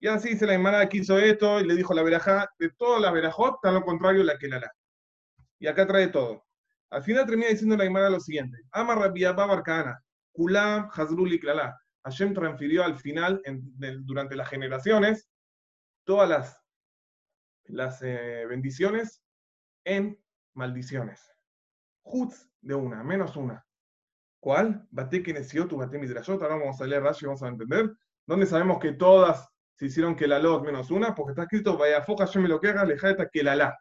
Y 0.00 0.06
así 0.06 0.30
dice 0.30 0.46
la 0.46 0.54
hermana 0.54 0.88
que 0.88 0.98
hizo 0.98 1.18
esto 1.18 1.60
y 1.60 1.66
le 1.66 1.74
dijo 1.74 1.94
la 1.94 2.02
verajá, 2.02 2.48
de 2.58 2.70
todas 2.70 3.00
las 3.00 3.12
verajot, 3.12 3.54
está 3.54 3.72
lo 3.72 3.82
contrario 3.82 4.22
la 4.22 4.36
que 4.36 4.48
la. 4.48 4.70
Y 5.58 5.66
acá 5.66 5.86
trae 5.86 6.08
todo. 6.08 6.44
Al 6.90 7.02
final 7.02 7.26
termina 7.26 7.48
diciendo 7.48 7.76
la 7.76 7.84
Gemara 7.84 8.10
lo 8.10 8.20
siguiente: 8.20 8.58
Ama 8.72 8.94
Rabbi 8.94 9.24
Barcana, 9.24 9.98
Kulam 10.32 10.90
Hazrul 10.92 11.32
y 11.32 11.40
Klala. 11.40 11.78
Hashem 12.04 12.34
transfirió 12.34 12.84
al 12.84 12.96
final, 12.96 13.40
durante 14.02 14.36
las 14.36 14.48
generaciones, 14.48 15.26
todas 16.04 16.28
las, 16.28 16.60
las 17.66 18.02
eh, 18.02 18.44
bendiciones 18.48 19.22
en 19.84 20.18
maldiciones. 20.54 21.32
Jutz 22.02 22.48
de 22.60 22.74
una, 22.74 23.02
menos 23.02 23.36
una. 23.36 23.66
¿Cuál? 24.40 24.86
Bate 24.90 25.20
tu 25.20 25.76
bate 25.76 25.98
midrashot. 25.98 26.42
Ahora 26.42 26.56
vamos 26.56 26.80
a 26.80 26.86
leer 26.86 27.02
Rashi 27.02 27.24
y 27.24 27.28
vamos 27.28 27.42
a 27.42 27.48
entender. 27.48 27.96
¿Dónde 28.26 28.46
sabemos 28.46 28.78
que 28.78 28.92
todas 28.92 29.48
se 29.74 29.86
hicieron 29.86 30.14
que 30.14 30.26
la 30.26 30.38
lot 30.38 30.64
menos 30.64 30.90
una? 30.90 31.14
Porque 31.14 31.32
está 31.32 31.44
escrito, 31.44 31.78
vaya 31.78 32.02
foca 32.02 32.26
yo 32.26 32.40
me 32.40 32.48
lo 32.48 32.60
que 32.60 32.68
haga, 32.68 32.84
leja 32.84 33.16
que 33.30 33.42
la 33.42 33.56
la. 33.56 33.78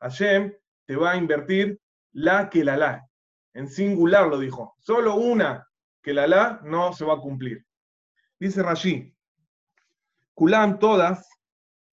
Hashem 0.00 0.54
te 0.86 0.96
va 0.96 1.12
a 1.12 1.16
invertir 1.16 1.80
la 2.12 2.48
que 2.48 2.64
la 2.64 2.76
la. 2.76 3.08
En 3.52 3.68
singular 3.68 4.28
lo 4.28 4.38
dijo. 4.38 4.74
Solo 4.78 5.16
una 5.16 5.66
que 6.02 6.14
la 6.14 6.26
la 6.26 6.60
no 6.62 6.92
se 6.92 7.04
va 7.04 7.14
a 7.14 7.20
cumplir. 7.20 7.66
Dice 8.38 8.62
Rashi, 8.62 9.14
Kulam 10.34 10.78
todas, 10.78 11.28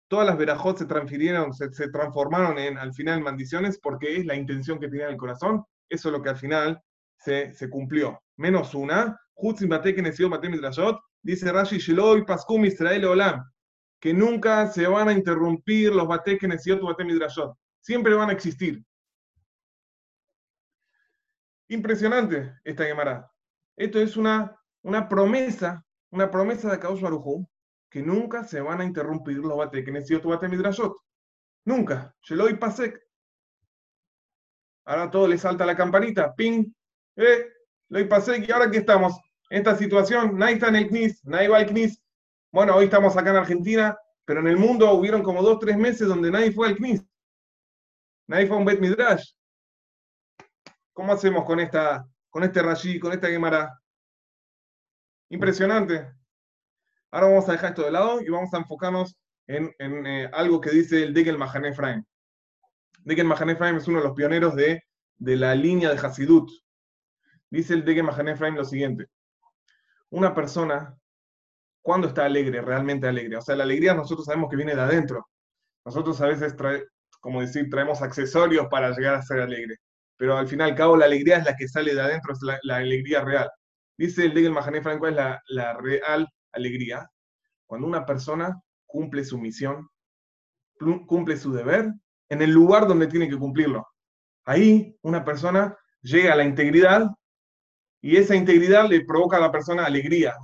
todas 0.07 0.27
las 0.27 0.37
verajot 0.37 0.77
se 0.77 0.85
transfirieron, 0.85 1.53
se, 1.53 1.69
transformaron 1.89 2.57
en 2.57 2.77
al 2.77 2.93
final 2.93 3.21
maldiciones 3.21 3.79
porque 3.79 4.17
es 4.17 4.25
la 4.25 4.35
intención 4.35 4.79
que 4.79 4.87
tenía 4.87 5.05
en 5.05 5.13
el 5.13 5.17
corazón. 5.17 5.63
Eso 5.89 6.09
es 6.09 6.13
lo 6.13 6.21
que 6.21 6.29
al 6.29 6.37
final 6.37 6.81
se, 7.17 7.69
cumplió. 7.69 8.21
Menos 8.37 8.75
una, 8.75 9.19
dice 11.21 11.51
Rashi, 11.51 11.77
Sheloy 11.77 12.25
Paskum 12.25 12.65
Israel 12.65 13.05
Olam, 13.05 13.43
que 13.99 14.13
nunca 14.13 14.67
se 14.67 14.85
van 14.87 15.09
a 15.09 15.13
interrumpir 15.13 15.93
los 15.93 16.07
Batekenesiot 16.07 16.81
Batem 16.81 17.07
Midrashot. 17.07 17.55
Siempre 17.79 18.13
van 18.13 18.29
a 18.29 18.33
existir. 18.33 18.83
Impresionante 21.69 22.53
esta 22.63 22.85
Gemara. 22.85 23.31
Esto 23.75 23.99
es 23.99 24.17
una, 24.17 24.55
una 24.83 25.07
promesa, 25.07 25.83
una 26.11 26.29
promesa 26.29 26.69
de 26.69 26.79
Kaush 26.79 27.01
Barujú, 27.01 27.47
que 27.93 28.01
nunca 28.01 28.43
se 28.43 28.59
van 28.59 28.81
a 28.81 28.85
interrumpir 28.85 29.37
los 29.37 29.55
Batekenesiot 29.55 30.23
Batem 30.23 30.49
Midrashot. 30.49 30.97
Nunca. 31.65 32.11
Sheloy 32.23 32.57
Pasek. 32.57 32.99
Ahora 34.85 35.11
todo 35.11 35.27
le 35.27 35.37
salta 35.37 35.63
la 35.63 35.77
campanita. 35.77 36.33
Ping. 36.33 36.73
Eh, 37.15 37.53
lo 37.89 38.09
Pasek. 38.09 38.49
Y 38.49 38.51
ahora 38.51 38.65
aquí 38.65 38.77
estamos 38.77 39.13
esta 39.47 39.75
situación, 39.77 40.39
nadie 40.39 40.55
está 40.55 40.69
en 40.69 40.77
el 40.77 40.89
CNIS, 40.89 41.23
nadie 41.25 41.49
va 41.49 41.57
al 41.57 41.67
CNIS. 41.67 42.01
Bueno, 42.51 42.75
hoy 42.75 42.85
estamos 42.85 43.15
acá 43.15 43.29
en 43.29 43.35
Argentina, 43.35 43.95
pero 44.25 44.39
en 44.39 44.47
el 44.47 44.57
mundo 44.57 44.91
hubieron 44.91 45.21
como 45.21 45.43
dos, 45.43 45.59
tres 45.59 45.77
meses 45.77 46.07
donde 46.07 46.31
nadie 46.31 46.51
fue 46.51 46.69
al 46.69 46.75
CNIS. 46.75 47.05
Nadie 48.25 48.47
fue 48.47 48.55
a 48.55 48.59
un 48.59 48.65
Bet 48.65 48.79
Midrash. 48.79 49.33
¿Cómo 50.93 51.13
hacemos 51.13 51.45
con 51.45 51.59
esta, 51.59 52.03
con 52.31 52.43
este 52.43 52.63
Rashi, 52.63 52.99
con 52.99 53.13
esta 53.13 53.27
Gemara? 53.27 53.79
Impresionante. 55.29 56.22
Ahora 57.13 57.27
vamos 57.27 57.47
a 57.47 57.53
dejar 57.53 57.69
esto 57.69 57.83
de 57.83 57.91
lado 57.91 58.21
y 58.21 58.29
vamos 58.29 58.53
a 58.53 58.57
enfocarnos 58.57 59.15
en, 59.47 59.71
eh, 59.79 60.29
algo 60.33 60.59
que 60.59 60.71
dice 60.71 61.03
el 61.03 61.13
Degel 61.13 61.37
Mahané 61.37 61.69
Efraim. 61.69 62.03
Degel 63.05 63.27
Mahané 63.27 63.53
Efraim 63.53 63.77
es 63.77 63.87
uno 63.87 63.99
de 63.99 64.05
los 64.05 64.15
pioneros 64.15 64.55
de, 64.55 64.81
de 65.17 65.35
la 65.37 65.55
línea 65.55 65.89
de 65.89 65.97
Hasidut. 65.97 66.49
Dice 67.49 67.75
el 67.75 67.85
Degel 67.85 68.03
Mahané 68.03 68.31
Efraim 68.31 68.55
lo 68.55 68.65
siguiente 68.65 69.07
una 70.13 70.33
persona, 70.35 70.95
cuando 71.81 72.07
está 72.07 72.25
alegre, 72.25 72.61
realmente 72.61 73.07
alegre? 73.07 73.37
O 73.37 73.41
sea, 73.41 73.55
la 73.55 73.63
alegría 73.63 73.95
nosotros 73.95 74.25
sabemos 74.25 74.49
que 74.49 74.55
viene 74.55 74.75
de 74.75 74.81
adentro. 74.81 75.27
Nosotros 75.85 76.21
a 76.21 76.27
veces, 76.27 76.55
como 77.19 77.41
decir, 77.41 77.67
traemos 77.69 78.01
accesorios 78.01 78.67
para 78.69 78.91
llegar 78.91 79.15
a 79.15 79.23
ser 79.23 79.41
alegre. 79.41 79.77
Pero 80.15 80.37
al 80.37 80.47
fin 80.47 80.59
y 80.59 80.63
al 80.63 80.75
cabo, 80.75 80.95
la 80.97 81.05
alegría 81.05 81.37
es 81.37 81.45
la 81.45 81.55
que 81.55 81.67
sale 81.67 81.95
de 81.95 82.01
adentro, 82.01 82.33
es 82.33 82.39
la, 82.63 82.75
alegría 82.77 83.21
real. 83.21 83.49
Dice 83.97 84.25
el 84.25 84.35
Degel 84.35 84.51
Mahané 84.51 84.83
Franco, 84.83 85.07
es 85.07 85.15
la, 85.15 85.41
la 85.47 85.73
real 85.77 86.27
alegría. 86.53 87.09
Cuando 87.65 87.87
una 87.87 88.05
persona 88.05 88.61
cumple 88.85 89.23
su 89.25 89.37
misión, 89.37 89.89
cumple 91.07 91.37
su 91.37 91.51
deber 91.53 91.91
en 92.29 92.41
el 92.41 92.51
lugar 92.51 92.87
donde 92.87 93.07
tiene 93.07 93.29
que 93.29 93.37
cumplirlo. 93.37 93.87
Ahí 94.45 94.97
una 95.01 95.23
persona 95.23 95.77
llega 96.01 96.33
a 96.33 96.35
la 96.35 96.43
integridad 96.43 97.09
y 98.01 98.17
esa 98.17 98.35
integridad 98.35 98.89
le 98.89 99.05
provoca 99.05 99.37
a 99.37 99.41
la 99.41 99.51
persona 99.51 99.85
alegría, 99.85 100.35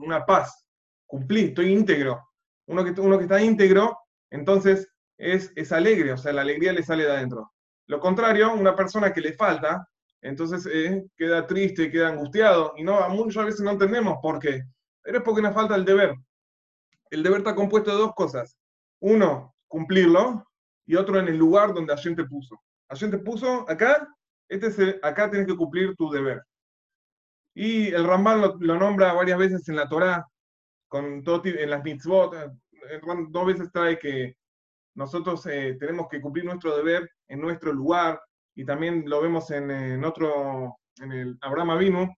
una 0.00 0.24
paz. 0.24 0.64
Cumplí, 1.06 1.46
estoy 1.46 1.72
íntegro. 1.72 2.22
Uno 2.66 2.84
que, 2.84 3.00
uno 3.00 3.18
que 3.18 3.24
está 3.24 3.42
íntegro, 3.42 3.98
entonces 4.30 4.88
es, 5.18 5.52
es 5.56 5.72
alegre, 5.72 6.12
o 6.12 6.16
sea, 6.16 6.32
la 6.32 6.42
alegría 6.42 6.72
le 6.72 6.84
sale 6.84 7.04
de 7.04 7.10
adentro. 7.10 7.52
Lo 7.86 7.98
contrario, 7.98 8.54
una 8.54 8.76
persona 8.76 9.12
que 9.12 9.20
le 9.20 9.32
falta, 9.32 9.88
entonces 10.22 10.68
eh, 10.72 11.04
queda 11.16 11.46
triste, 11.46 11.90
queda 11.90 12.08
angustiado, 12.08 12.74
y 12.76 12.84
no, 12.84 13.08
muchas 13.10 13.46
veces 13.46 13.60
no 13.62 13.72
entendemos 13.72 14.18
por 14.22 14.38
qué. 14.38 14.62
Pero 15.02 15.18
es 15.18 15.24
porque 15.24 15.42
nos 15.42 15.54
falta 15.54 15.74
el 15.74 15.84
deber. 15.84 16.14
El 17.10 17.22
deber 17.22 17.38
está 17.38 17.54
compuesto 17.54 17.90
de 17.90 17.98
dos 17.98 18.14
cosas. 18.14 18.56
Uno, 19.00 19.54
cumplirlo, 19.66 20.46
y 20.86 20.96
otro 20.96 21.18
en 21.18 21.28
el 21.28 21.36
lugar 21.36 21.72
donde 21.72 21.94
Hashem 21.94 22.16
te 22.16 22.24
puso. 22.24 22.60
Hashem 22.88 23.10
te 23.10 23.18
puso 23.18 23.68
acá, 23.70 24.08
este 24.48 24.66
es 24.66 24.96
acá 25.02 25.30
tienes 25.30 25.46
que 25.46 25.56
cumplir 25.56 25.94
tu 25.96 26.10
deber. 26.10 26.42
Y 27.54 27.88
el 27.88 28.04
Rambam 28.04 28.56
lo, 28.58 28.78
nombra 28.78 29.12
varias 29.12 29.38
veces 29.38 29.68
en 29.68 29.76
la 29.76 29.88
Torá, 29.88 30.26
con 30.88 31.22
todo, 31.22 31.42
en 31.44 31.70
las 31.70 31.84
mitzvot. 31.84 32.34
Eh, 32.34 33.00
dos 33.28 33.46
veces 33.46 33.70
trae 33.72 33.98
que 33.98 34.36
nosotros 34.94 35.46
eh, 35.46 35.76
tenemos 35.78 36.08
que 36.08 36.20
cumplir 36.20 36.44
nuestro 36.44 36.76
deber 36.76 37.08
en 37.28 37.40
nuestro 37.40 37.72
lugar, 37.72 38.20
y 38.54 38.64
también 38.64 39.04
lo 39.06 39.22
vemos 39.22 39.50
en, 39.52 40.04
otro, 40.04 40.76
en 41.00 41.12
el 41.12 41.38
Abraham 41.40 41.70
Avinu. 41.70 42.14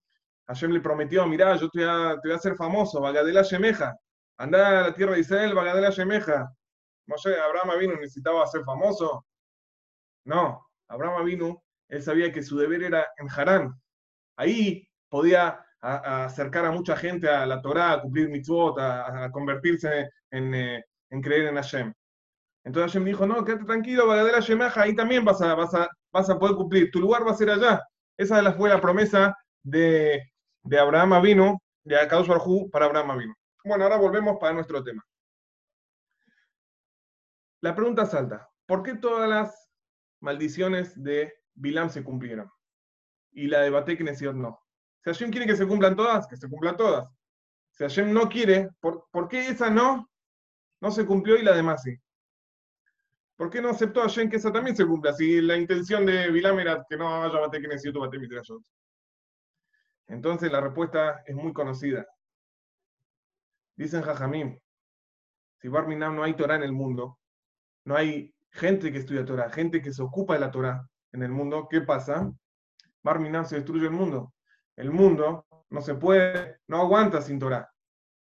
Hashem 0.46 0.72
le 0.72 0.80
prometió, 0.80 1.26
mirá, 1.26 1.56
yo 1.56 1.68
te 1.70 1.84
voy 1.84 1.88
a, 1.88 2.14
te 2.20 2.28
voy 2.28 2.32
a 2.32 2.36
hacer 2.36 2.56
famoso, 2.56 3.00
Bagadela 3.00 3.42
Shemeja. 3.42 3.96
Andá 4.38 4.80
a 4.80 4.82
la 4.88 4.94
tierra 4.94 5.12
de 5.14 5.20
Israel, 5.20 5.54
Bagadela 5.54 5.90
Shemeja. 5.90 6.52
Moshe, 7.06 7.34
Abraham 7.38 7.70
Avinu 7.70 7.94
necesitaba 7.94 8.46
ser 8.46 8.64
famoso. 8.64 9.24
No, 10.24 10.66
Abraham 10.88 11.22
Avinu, 11.22 11.62
él 11.88 12.02
sabía 12.02 12.32
que 12.32 12.42
su 12.42 12.56
deber 12.58 12.82
era 12.82 13.06
en 13.18 13.28
Harán. 13.30 13.72
Ahí 14.36 14.88
podía 15.08 15.64
acercar 15.80 16.64
a 16.64 16.70
mucha 16.70 16.96
gente 16.96 17.28
a 17.28 17.44
la 17.44 17.60
Torá, 17.60 17.92
a 17.92 18.00
cumplir 18.00 18.28
mitzvot, 18.28 18.78
a, 18.78 19.30
convertirse 19.32 20.08
en, 20.30 20.54
eh, 20.54 20.84
en, 21.10 21.20
creer 21.20 21.46
en 21.48 21.56
Hashem. 21.56 21.92
Entonces 22.64 22.92
Hashem 22.92 23.04
dijo, 23.04 23.26
no, 23.26 23.44
quédate 23.44 23.64
tranquilo, 23.64 24.06
Bagadera 24.06 24.40
Shemaja, 24.40 24.82
ahí 24.82 24.94
también 24.94 25.24
vas 25.24 25.40
a 25.42 26.38
poder 26.38 26.56
cumplir, 26.56 26.90
tu 26.92 27.00
lugar 27.00 27.26
va 27.26 27.32
a 27.32 27.36
ser 27.36 27.50
allá. 27.50 27.82
Esa 28.16 28.52
fue 28.52 28.68
la 28.68 28.80
promesa 28.80 29.36
de, 29.64 30.31
de 30.62 30.78
Abraham 30.78 31.14
Avinu, 31.14 31.58
de 31.84 31.96
Akadosh 31.96 32.28
Barjú 32.28 32.70
para 32.70 32.86
Abraham 32.86 33.10
Avinu. 33.12 33.34
Bueno, 33.64 33.84
ahora 33.84 33.96
volvemos 33.96 34.38
para 34.40 34.54
nuestro 34.54 34.82
tema. 34.82 35.04
La 37.60 37.74
pregunta 37.74 38.06
salta, 38.06 38.50
¿por 38.66 38.82
qué 38.82 38.94
todas 38.94 39.28
las 39.28 39.70
maldiciones 40.20 41.00
de 41.00 41.32
Bilam 41.54 41.90
se 41.90 42.02
cumplieron? 42.02 42.50
Y 43.32 43.46
la 43.46 43.60
de 43.60 43.70
Batek 43.70 44.00
no. 44.34 44.60
Si 45.04 45.10
Hashem 45.10 45.30
quiere 45.30 45.46
que 45.46 45.56
se 45.56 45.66
cumplan 45.66 45.96
todas, 45.96 46.26
que 46.26 46.36
se 46.36 46.48
cumplan 46.48 46.76
todas. 46.76 47.08
Si 47.70 47.84
Hashem 47.84 48.12
no 48.12 48.28
quiere, 48.28 48.70
¿por, 48.80 49.28
qué 49.28 49.48
esa 49.48 49.70
no, 49.70 50.10
no 50.80 50.90
se 50.90 51.06
cumplió 51.06 51.36
y 51.36 51.42
la 51.42 51.54
demás 51.54 51.82
sí? 51.82 51.96
¿Por 53.36 53.48
qué 53.48 53.62
no 53.62 53.70
aceptó 53.70 54.00
Hashem 54.00 54.28
que 54.28 54.36
esa 54.36 54.52
también 54.52 54.76
se 54.76 54.86
cumpla? 54.86 55.12
Si 55.12 55.40
la 55.40 55.56
intención 55.56 56.04
de 56.04 56.30
Bilam 56.30 56.58
era 56.58 56.84
que 56.88 56.96
no 56.96 57.22
haya 57.22 57.38
bate 57.38 57.60
que 57.60 57.68
necesito 57.68 58.00
bate 58.00 58.18
Entonces 60.12 60.52
la 60.52 60.60
respuesta 60.60 61.22
es 61.26 61.34
muy 61.34 61.52
conocida. 61.52 62.06
Dicen 63.76 64.02
Jajamim, 64.02 64.58
si 65.60 65.68
Barminam 65.68 66.14
no 66.14 66.22
hay 66.22 66.34
Torah 66.34 66.56
en 66.56 66.62
el 66.62 66.72
mundo, 66.72 67.18
no 67.84 67.96
hay 67.96 68.34
gente 68.50 68.92
que 68.92 68.98
estudia 68.98 69.24
Torah, 69.24 69.50
gente 69.50 69.80
que 69.80 69.92
se 69.92 70.02
ocupa 70.02 70.34
de 70.34 70.40
la 70.40 70.50
Torah 70.50 70.86
en 71.12 71.22
el 71.22 71.30
mundo, 71.30 71.66
¿qué 71.70 71.80
pasa? 71.80 72.30
Barminam 73.02 73.44
se 73.44 73.56
destruye 73.56 73.86
el 73.86 73.92
mundo 73.92 74.32
el 74.76 74.90
mundo 74.90 75.46
no 75.70 75.80
se 75.80 75.94
puede, 75.94 76.58
no 76.66 76.78
aguanta 76.78 77.22
sin 77.22 77.38
Torah. 77.38 77.68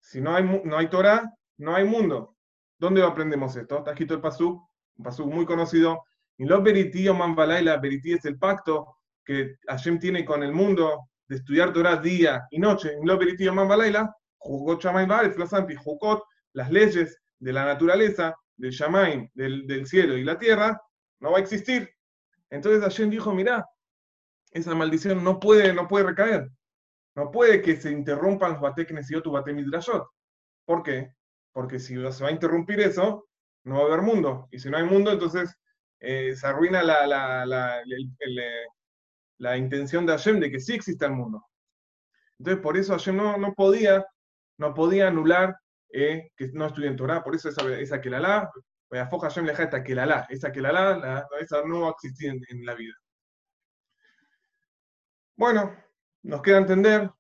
Si 0.01 0.21
no 0.21 0.35
hay, 0.35 0.45
no 0.65 0.77
hay 0.77 0.89
Torah, 0.89 1.33
no 1.59 1.75
hay 1.75 1.85
mundo. 1.85 2.37
¿Dónde 2.79 3.01
lo 3.01 3.09
aprendemos 3.09 3.57
esto? 3.57 3.79
Está 3.79 3.93
el 3.93 4.21
Pasú, 4.21 4.69
un 4.97 5.05
Pasú 5.05 5.27
muy 5.27 5.47
conocido. 5.47 6.05
Y 6.37 6.45
los 6.45 6.63
Berití 6.63 7.09
o 7.09 7.15
la 7.15 7.77
Berití 7.79 8.13
es 8.13 8.25
el 8.25 8.39
pacto 8.39 8.99
que 9.25 9.57
Hashem 9.67 9.99
tiene 9.99 10.25
con 10.25 10.43
el 10.43 10.53
mundo 10.53 11.09
estudiar 11.35 11.73
Torah 11.73 11.97
día 11.97 12.47
y 12.51 12.59
noche. 12.59 12.93
Y 13.01 13.07
los 13.07 13.19
Berití 13.19 13.47
o 13.49 13.55
Manbalaila, 13.55 14.15
Jukot 14.39 14.83
Shamaim 14.83 15.11
Jukot, 15.77 16.23
las 16.53 16.71
leyes 16.71 17.21
de 17.39 17.53
la 17.53 17.65
naturaleza, 17.65 18.35
del 18.57 18.71
Shamaim, 18.71 19.29
del, 19.35 19.87
cielo 19.87 20.17
y 20.17 20.25
la 20.25 20.39
tierra, 20.39 20.81
no 21.21 21.33
va 21.33 21.39
a 21.39 21.41
existir. 21.41 21.91
Entonces 22.51 22.83
Hashem 22.83 23.11
dijo, 23.11 23.35
mira, 23.35 23.65
esa 24.53 24.75
maldición 24.75 25.25
no 25.25 25.41
puede, 25.41 25.73
no 25.73 25.89
puede 25.89 26.07
recaer. 26.07 26.49
No 27.17 27.31
puede 27.31 27.63
que 27.63 27.77
se 27.77 27.91
interrumpan 27.91 28.59
los 28.61 28.79
y 28.79 29.23
tu 29.23 29.33
batemidrashot. 29.33 30.07
¿Por 30.65 30.83
qué? 30.83 31.13
Porque 31.53 31.79
si 31.79 31.95
se 31.95 32.25
va 32.25 32.31
a 32.31 32.33
interrumpir 32.33 32.81
eso, 32.81 33.29
no 33.65 33.77
va 33.77 33.83
a 33.83 33.87
haber 33.87 34.03
mundo. 34.03 34.49
Y 34.51 34.59
si 34.59 34.69
no 34.69 34.77
hay 34.77 34.85
mundo, 34.85 35.13
entonces 35.13 35.57
eh, 36.01 36.35
se 36.35 36.47
arruina 36.47 36.83
la, 36.83 37.07
la, 37.07 37.81
eh, 37.81 38.65
la, 39.45 39.57
intención 39.57 40.07
de 40.07 40.13
Hashem 40.13 40.41
de 40.41 40.51
que 40.51 40.61
sí 40.61 40.75
exista 40.75 41.07
el 41.07 41.13
mundo. 41.13 41.45
Entonces, 42.39 42.63
por 42.63 42.77
eso 42.77 42.93
Hashem 42.93 43.17
no, 43.17 43.37
no 43.37 43.55
podía, 43.55 44.05
no 44.59 44.75
podía 44.75 45.09
anular 45.09 45.57
eh, 45.93 46.31
que 46.37 46.51
no 46.53 46.67
estudien 46.67 46.97
Torah. 46.97 47.23
Por 47.23 47.35
eso 47.35 47.49
esa, 47.49 47.63
esa 47.79 48.01
que 48.01 48.11
la 48.11 48.21
la, 48.21 48.51
Hashem 48.91 49.45
le 49.45 49.53
esta 49.53 49.83
que 49.83 49.95
la 49.95 50.07
la, 50.07 50.27
esa 50.29 50.53
que 50.53 50.61
la 50.61 50.73
la, 50.73 51.27
esa 51.41 51.63
no 51.65 51.83
va 51.83 51.89
a 51.89 51.91
existir 51.93 52.31
en 52.49 52.67
la 52.67 52.75
vida. 52.75 52.95
Bueno, 55.37 55.75
nos 56.23 56.43
queda 56.43 56.59
entender 56.59 57.11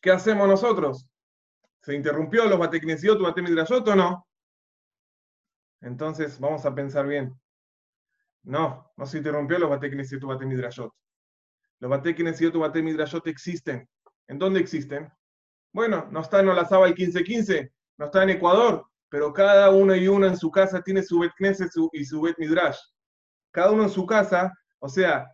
qué 0.00 0.10
hacemos 0.10 0.48
nosotros. 0.48 1.08
¿Se 1.82 1.94
interrumpió 1.94 2.46
los 2.46 2.58
bateknesiot 2.58 3.20
o 3.20 3.24
batemidrashot 3.24 3.86
o 3.88 3.96
no? 3.96 4.26
Entonces 5.80 6.38
vamos 6.40 6.64
a 6.64 6.74
pensar 6.74 7.06
bien. 7.06 7.38
No, 8.44 8.92
no 8.96 9.06
se 9.06 9.18
interrumpió 9.18 9.58
los 9.58 9.70
Batekines 9.70 10.12
y 10.12 10.18
tu 10.18 10.28
Batemidrashot. 10.28 10.92
Los 11.80 11.90
Batekines 11.90 12.40
y 12.40 12.50
tu 12.50 12.60
Batemidrashot 12.60 13.26
existen. 13.26 13.88
¿En 14.28 14.38
dónde 14.38 14.60
existen? 14.60 15.10
Bueno, 15.72 16.08
no 16.10 16.20
está 16.20 16.40
en 16.40 16.48
Olazaba 16.48 16.86
el 16.86 16.94
1515, 16.94 17.72
no 17.98 18.06
está 18.06 18.22
en 18.22 18.30
Ecuador, 18.30 18.86
pero 19.08 19.32
cada 19.32 19.70
uno 19.70 19.94
y 19.94 20.06
una 20.08 20.28
en 20.28 20.36
su 20.36 20.50
casa 20.50 20.82
tiene 20.82 21.02
su 21.02 21.18
Bet 21.18 21.32
y 21.92 22.04
su 22.04 22.20
Bet 22.20 22.38
Midrash. 22.38 22.78
Cada 23.50 23.70
uno 23.70 23.84
en 23.84 23.90
su 23.90 24.06
casa, 24.06 24.52
o 24.78 24.88
sea, 24.88 25.26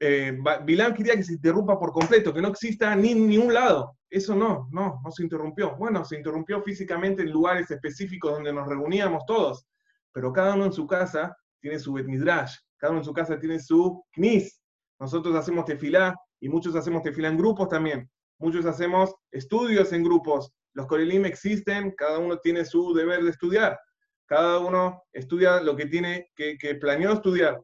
eh, 0.00 0.38
Bilán 0.64 0.94
quería 0.94 1.16
que 1.16 1.24
se 1.24 1.32
interrumpa 1.32 1.78
por 1.78 1.92
completo, 1.92 2.32
que 2.32 2.40
no 2.40 2.48
exista 2.48 2.94
ni 2.94 3.14
ni 3.14 3.36
un 3.36 3.52
lado. 3.52 3.96
Eso 4.10 4.34
no, 4.34 4.68
no, 4.70 5.00
no 5.04 5.10
se 5.10 5.22
interrumpió. 5.22 5.76
Bueno, 5.76 6.04
se 6.04 6.16
interrumpió 6.16 6.62
físicamente 6.62 7.22
en 7.22 7.32
lugares 7.32 7.70
específicos 7.70 8.32
donde 8.32 8.52
nos 8.52 8.68
reuníamos 8.68 9.24
todos, 9.26 9.66
pero 10.12 10.32
cada 10.32 10.54
uno 10.54 10.66
en 10.66 10.72
su 10.72 10.86
casa 10.86 11.36
tiene 11.60 11.78
su 11.78 11.92
Bet 11.92 12.06
Midrash, 12.06 12.56
cada 12.78 12.92
uno 12.92 13.00
en 13.00 13.04
su 13.04 13.12
casa 13.12 13.38
tiene 13.38 13.58
su 13.60 14.04
Knis. 14.12 14.60
Nosotros 15.00 15.34
hacemos 15.34 15.64
tefilá 15.64 16.14
y 16.40 16.48
muchos 16.48 16.74
hacemos 16.74 17.02
tefilá 17.02 17.28
en 17.28 17.36
grupos 17.36 17.68
también. 17.68 18.10
Muchos 18.38 18.66
hacemos 18.66 19.14
estudios 19.32 19.92
en 19.92 20.04
grupos. 20.04 20.52
Los 20.74 20.86
Korelim 20.86 21.24
existen, 21.24 21.92
cada 21.96 22.18
uno 22.18 22.38
tiene 22.38 22.64
su 22.64 22.94
deber 22.94 23.24
de 23.24 23.30
estudiar. 23.30 23.78
Cada 24.26 24.58
uno 24.60 25.02
estudia 25.12 25.60
lo 25.60 25.74
que 25.74 25.86
tiene, 25.86 26.30
que, 26.36 26.56
que 26.56 26.76
planeó 26.76 27.12
estudiar. 27.12 27.60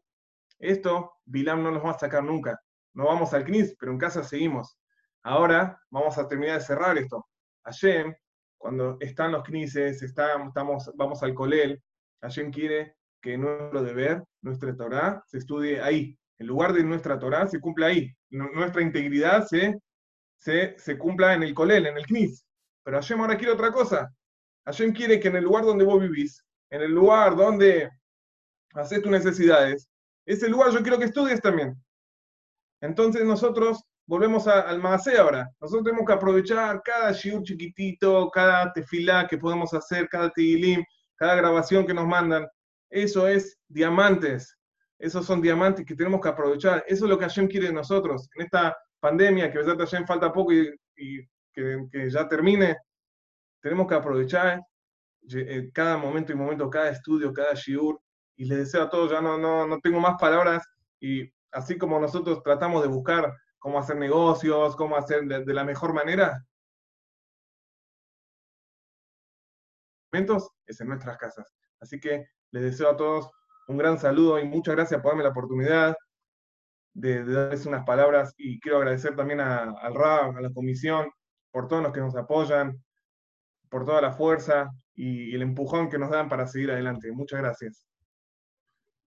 Esto, 0.59 1.13
Bilam 1.25 1.63
no 1.63 1.71
nos 1.71 1.85
va 1.85 1.93
a 1.93 1.99
sacar 1.99 2.25
nunca. 2.25 2.59
No 2.95 3.07
vamos 3.07 3.33
al 3.35 3.45
CNIS, 3.45 3.77
pero 3.79 3.93
en 3.93 3.99
casa 3.99 4.25
seguimos. 4.25 4.77
Ahora 5.23 5.81
vamos 5.91 6.19
a 6.19 6.27
terminar 6.27 6.59
de 6.59 6.65
cerrar 6.65 6.99
esto. 6.99 7.27
Hashem, 7.65 8.15
cuando 8.59 8.97
están 9.01 9.33
los 9.33 9.45
CNISes, 9.45 10.03
estamos, 10.03 10.53
vamos 10.95 11.23
al 11.23 11.35
Colel, 11.35 11.83
Hashem 12.23 12.51
quiere 12.51 12.97
que 13.25 13.37
nuestro 13.39 13.83
deber, 13.83 14.23
nuestra 14.43 14.77
Torah, 14.77 15.25
se 15.27 15.39
estudie 15.39 15.81
ahí. 15.81 16.17
En 16.39 16.47
lugar 16.47 16.75
de 16.75 16.85
nuestra 16.85 17.19
Torah, 17.19 17.49
se 17.49 17.59
cumple 17.59 17.87
ahí. 17.87 18.15
Nuestra 18.31 18.83
integridad 18.83 19.47
se 19.47 19.81
se, 20.45 20.99
cumpla 20.99 21.35
en 21.35 21.43
el 21.43 21.55
colel, 21.55 21.87
en 21.87 21.97
el 21.97 22.07
knis. 22.07 22.45
Pero 22.83 22.99
Hashem 22.99 23.21
ahora 23.21 23.37
quiere 23.37 23.53
otra 23.53 23.73
cosa. 23.73 24.13
Hashem 24.67 24.93
quiere 24.93 25.19
que 25.19 25.29
en 25.29 25.37
el 25.37 25.45
lugar 25.45 25.65
donde 25.65 25.85
vos 25.85 26.01
vivís, 26.01 26.43
en 26.71 26.83
el 26.83 26.93
lugar 26.93 27.35
donde 27.37 27.91
haces 28.75 29.03
tus 29.03 29.11
necesidades, 29.11 29.89
ese 30.27 30.49
lugar 30.49 30.71
yo 30.71 30.83
quiero 30.83 30.99
que 30.99 31.07
estudies 31.07 31.41
también. 31.41 31.75
Entonces 32.81 33.25
nosotros 33.25 33.83
volvemos 34.07 34.47
al 34.47 34.81
Maasé 34.81 35.17
ahora. 35.19 35.51
Nosotros 35.61 35.85
tenemos 35.85 36.07
que 36.07 36.13
aprovechar 36.13 36.83
cada 36.83 37.13
shiur 37.13 37.43
chiquitito, 37.43 38.31
cada 38.31 38.73
tefilá 38.73 39.27
que 39.27 39.39
podemos 39.39 39.73
hacer, 39.73 40.09
cada 40.09 40.31
tigilim, 40.31 40.85
cada 41.17 41.37
grabación 41.37 41.87
que 41.87 41.95
nos 41.95 42.07
mandan. 42.07 42.47
Eso 42.95 43.27
es 43.27 43.59
diamantes. 43.67 44.57
Esos 45.01 45.27
son 45.27 45.43
diamantes 45.43 45.85
que 45.85 45.97
tenemos 45.97 46.21
que 46.21 46.29
aprovechar. 46.29 46.85
Eso 46.87 47.05
es 47.07 47.11
lo 47.11 47.19
que 47.19 47.25
Hashem 47.25 47.49
quiere 47.49 47.67
de 47.67 47.73
nosotros. 47.73 48.29
En 48.37 48.45
esta 48.45 48.77
pandemia, 49.01 49.51
que 49.51 49.59
verdad 49.59 49.85
ya 49.85 50.07
falta 50.07 50.33
poco 50.33 50.53
y, 50.53 51.29
que, 51.53 52.09
ya 52.09 52.29
termine, 52.29 52.77
tenemos 53.61 53.89
que 53.89 53.97
aprovechar 53.97 54.63
eh, 55.29 55.71
cada 55.75 55.97
momento 55.97 56.31
y 56.31 56.37
momento, 56.37 56.71
cada 56.71 56.91
estudio, 56.91 57.33
cada 57.33 57.55
shiur, 57.55 58.01
y 58.37 58.45
les 58.45 58.59
deseo 58.59 58.85
a 58.85 58.91
todos, 58.91 59.11
ya 59.11 59.21
no, 59.21 59.37
no, 59.39 59.67
no 59.67 59.81
tengo 59.81 59.99
más 59.99 60.15
palabras, 60.21 60.65
y 61.01 61.29
así 61.51 61.77
como 61.77 61.99
nosotros 61.99 62.43
tratamos 62.45 62.83
de 62.83 62.89
buscar 62.89 63.33
cómo 63.59 63.81
hacer 63.81 63.97
negocios, 63.97 64.77
cómo 64.77 64.97
hacer 64.97 65.25
de, 65.25 65.55
la 65.55 65.65
mejor 65.65 65.95
manera, 65.95 66.45
es 70.67 70.81
en 70.81 70.89
nuestras 70.89 71.17
casas. 71.19 71.53
Así 71.81 71.99
que 71.99 72.25
les 72.55 72.63
deseo 72.63 72.91
a 72.91 72.97
todos 72.97 73.29
un 73.67 73.77
gran 73.77 73.99
saludo 73.99 74.39
y 74.39 74.47
muchas 74.47 74.77
gracias 74.77 75.01
por 75.01 75.11
darme 75.11 75.25
la 75.25 75.31
oportunidad 75.31 75.97
de, 76.95 77.25
darles 77.25 77.67
unas 77.67 77.85
palabras 77.85 78.33
y 78.39 78.61
quiero 78.61 78.79
agradecer 78.79 79.17
también 79.17 79.41
al 79.41 79.95
RAB, 79.95 80.37
a 80.37 80.41
la 80.41 80.53
comisión, 80.53 81.11
por 81.51 81.67
todos 81.67 81.83
los 81.83 81.93
que 81.93 82.01
nos 82.01 82.15
apoyan, 82.15 82.81
por 83.69 83.85
toda 83.85 84.01
la 84.01 84.13
fuerza 84.13 84.71
y, 84.95 85.35
el 85.35 85.43
empujón 85.43 85.89
que 85.89 85.99
nos 85.99 86.11
dan 86.11 86.29
para 86.29 86.47
seguir 86.47 86.71
adelante. 86.71 87.11
Muchas 87.11 87.41
gracias. 87.41 87.89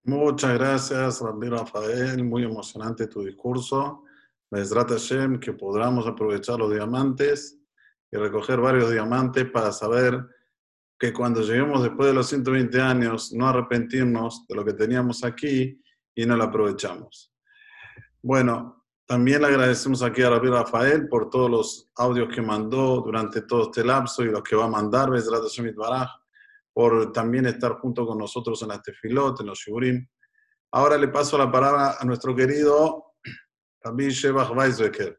Muchas 0.03 0.53
gracias, 0.55 1.21
Rabbi 1.21 1.47
Rafael. 1.47 2.23
Muy 2.25 2.43
emocionante 2.43 3.07
tu 3.07 3.23
discurso. 3.23 4.03
Mesrat 4.51 4.89
Hashem, 4.89 5.39
que 5.39 5.53
podamos 5.53 6.05
aprovechar 6.05 6.59
los 6.59 6.71
diamantes 6.71 7.57
y 8.11 8.17
recoger 8.17 8.59
varios 8.59 8.91
diamantes 8.91 9.49
para 9.51 9.71
saber 9.71 10.25
que 10.99 11.13
cuando 11.13 11.41
lleguemos 11.41 11.83
después 11.83 12.07
de 12.07 12.13
los 12.13 12.27
120 12.27 12.81
años, 12.81 13.31
no 13.33 13.47
arrepentirnos 13.47 14.45
de 14.47 14.55
lo 14.55 14.65
que 14.65 14.73
teníamos 14.73 15.23
aquí 15.23 15.79
y 16.15 16.25
no 16.25 16.35
lo 16.35 16.45
aprovechamos. 16.45 17.33
Bueno, 18.21 18.85
también 19.05 19.41
le 19.41 19.47
agradecemos 19.47 20.01
aquí 20.01 20.23
a 20.23 20.29
Rabbi 20.29 20.49
Rafael 20.49 21.07
por 21.07 21.29
todos 21.29 21.49
los 21.49 21.91
audios 21.95 22.33
que 22.33 22.41
mandó 22.41 23.01
durante 23.01 23.43
todo 23.43 23.63
este 23.63 23.85
lapso 23.85 24.23
y 24.23 24.31
los 24.31 24.43
que 24.43 24.55
va 24.55 24.65
a 24.65 24.69
mandar, 24.69 25.09
Baraj, 25.09 26.09
por 26.73 27.11
también 27.11 27.45
estar 27.45 27.73
junto 27.79 28.05
con 28.05 28.17
nosotros 28.17 28.61
en 28.63 28.71
este 28.71 28.91
Tefilot, 28.91 29.39
en 29.41 29.47
los 29.47 29.59
Shurim. 29.59 30.05
Ahora 30.71 30.97
le 30.97 31.07
paso 31.07 31.37
la 31.37 31.49
palabra 31.49 31.95
a 31.99 32.05
nuestro 32.05 32.35
querido 32.35 33.13
Rabbi 33.81 34.09
Shebach 34.09 34.51
Weizbecker. 34.51 35.17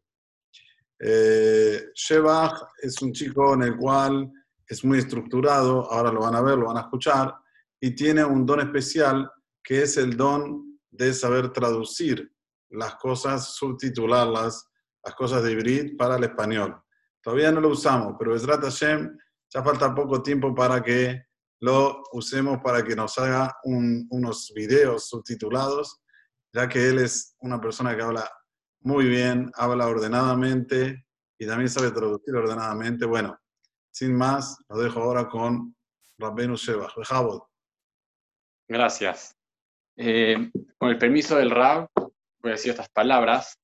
Eh, 1.00 1.86
Shebach 1.94 2.60
es 2.82 3.00
un 3.00 3.12
chico 3.12 3.54
en 3.54 3.62
el 3.62 3.76
cual 3.76 4.30
es 4.68 4.84
muy 4.84 4.98
estructurado, 4.98 5.90
ahora 5.90 6.12
lo 6.12 6.20
van 6.20 6.34
a 6.34 6.42
ver, 6.42 6.58
lo 6.58 6.66
van 6.66 6.76
a 6.76 6.82
escuchar, 6.82 7.34
y 7.80 7.94
tiene 7.94 8.24
un 8.24 8.44
don 8.44 8.60
especial 8.60 9.30
que 9.62 9.82
es 9.82 9.96
el 9.96 10.16
don 10.16 10.78
de 10.90 11.12
saber 11.12 11.50
traducir 11.52 12.32
las 12.70 12.96
cosas, 12.96 13.54
subtitularlas, 13.54 14.68
las 15.04 15.14
cosas 15.14 15.42
de 15.42 15.52
Ibrid 15.52 15.96
para 15.96 16.16
el 16.16 16.24
español. 16.24 16.80
Todavía 17.22 17.50
no 17.50 17.60
lo 17.60 17.70
usamos, 17.70 18.14
pero 18.18 18.32
Besrat 18.32 18.62
Hashem 18.62 19.16
ya 19.52 19.62
falta 19.62 19.94
poco 19.94 20.22
tiempo 20.22 20.54
para 20.54 20.82
que 20.82 21.28
lo 21.60 22.02
usemos 22.12 22.58
para 22.62 22.84
que 22.84 22.94
nos 22.94 23.18
haga 23.18 23.56
unos 23.64 24.52
videos 24.54 25.08
subtitulados, 25.08 26.00
ya 26.52 26.68
que 26.68 26.88
él 26.88 26.98
es 26.98 27.36
una 27.40 27.60
persona 27.60 27.96
que 27.96 28.02
habla 28.02 28.30
muy 28.80 29.06
bien, 29.06 29.50
habla 29.54 29.88
ordenadamente 29.88 31.04
y 31.38 31.46
también 31.46 31.68
sabe 31.68 31.90
traducir 31.90 32.34
ordenadamente. 32.34 33.06
Bueno, 33.06 33.38
sin 33.98 34.14
más, 34.14 34.56
lo 34.68 34.78
dejo 34.78 35.02
ahora 35.02 35.28
con 35.28 35.74
Rabbenu 36.18 36.54
Sheba. 36.54 36.88
Gracias. 38.68 39.36
Eh, 39.96 40.52
con 40.78 40.90
el 40.90 40.98
permiso 40.98 41.36
del 41.36 41.50
Rab, 41.50 41.88
voy 41.96 42.50
a 42.50 42.50
decir 42.50 42.70
estas 42.70 42.88
palabras. 42.90 43.58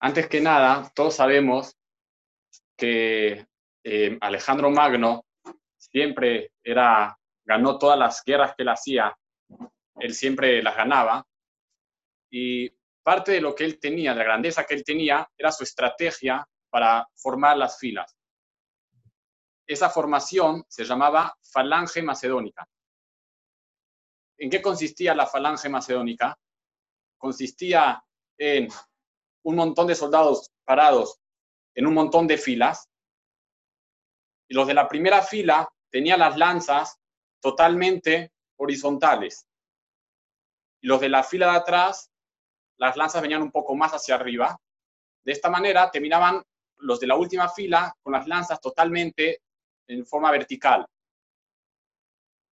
Antes 0.00 0.28
que 0.28 0.40
nada, 0.40 0.90
todos 0.94 1.16
sabemos 1.16 1.76
que 2.74 3.46
eh, 3.84 4.16
Alejandro 4.22 4.70
Magno 4.70 5.26
siempre 5.76 6.52
era, 6.62 7.14
ganó 7.44 7.78
todas 7.78 7.98
las 7.98 8.22
guerras 8.24 8.54
que 8.56 8.62
él 8.62 8.70
hacía, 8.70 9.14
él 9.96 10.14
siempre 10.14 10.62
las 10.62 10.74
ganaba, 10.74 11.22
y 12.30 12.70
parte 13.02 13.32
de 13.32 13.42
lo 13.42 13.54
que 13.54 13.64
él 13.66 13.78
tenía, 13.78 14.12
de 14.12 14.20
la 14.20 14.24
grandeza 14.24 14.64
que 14.64 14.74
él 14.74 14.84
tenía, 14.84 15.28
era 15.36 15.52
su 15.52 15.64
estrategia 15.64 16.48
para 16.70 17.06
formar 17.14 17.58
las 17.58 17.78
filas. 17.78 18.17
Esa 19.68 19.88
formación 19.90 20.64
se 20.66 20.84
llamaba 20.84 21.36
falange 21.40 22.02
macedónica. 22.02 22.68
¿En 24.38 24.50
qué 24.50 24.60
consistía 24.60 25.14
la 25.14 25.26
falange 25.26 25.68
macedónica? 25.68 26.36
consistía 27.18 28.02
en 28.38 28.68
un 29.42 29.56
montón 29.56 29.88
de 29.88 29.94
soldados 29.94 30.50
parados 30.64 31.20
en 31.74 31.86
un 31.86 31.94
montón 31.94 32.26
de 32.26 32.38
filas. 32.38 32.88
Y 34.48 34.54
los 34.54 34.66
de 34.66 34.74
la 34.74 34.88
primera 34.88 35.22
fila 35.22 35.68
tenían 35.90 36.20
las 36.20 36.36
lanzas 36.36 36.98
totalmente 37.40 38.32
horizontales. 38.56 39.46
Y 40.80 40.88
los 40.88 41.00
de 41.00 41.08
la 41.08 41.22
fila 41.22 41.52
de 41.52 41.58
atrás, 41.58 42.10
las 42.78 42.96
lanzas 42.96 43.22
venían 43.22 43.42
un 43.42 43.52
poco 43.52 43.74
más 43.76 43.92
hacia 43.92 44.14
arriba. 44.14 44.58
De 45.24 45.32
esta 45.32 45.50
manera 45.50 45.90
terminaban 45.90 46.42
los 46.78 46.98
de 46.98 47.06
la 47.06 47.16
última 47.16 47.48
fila 47.48 47.94
con 48.02 48.12
las 48.12 48.26
lanzas 48.26 48.60
totalmente 48.60 49.42
en 49.88 50.06
forma 50.06 50.30
vertical. 50.30 50.86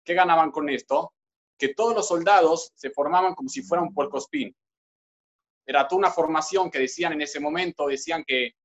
¿Qué 0.03 0.13
ganaban 0.13 0.51
con 0.51 0.69
esto? 0.69 1.15
que 1.57 1.73
todos 1.73 1.95
los 1.95 2.07
soldados 2.07 2.71
se 2.75 2.89
formaban 2.89 3.33
como 3.33 3.49
si 3.49 3.61
fuera 3.61 3.83
un 3.83 3.93
puercospín. 3.93 4.55
Era 5.65 5.87
toda 5.87 5.99
una 5.99 6.11
formación 6.11 6.69
que 6.69 6.79
decían 6.79 7.13
en 7.13 7.21
ese 7.21 7.39
momento, 7.39 7.87
decían 7.87 8.23
que 8.25 8.55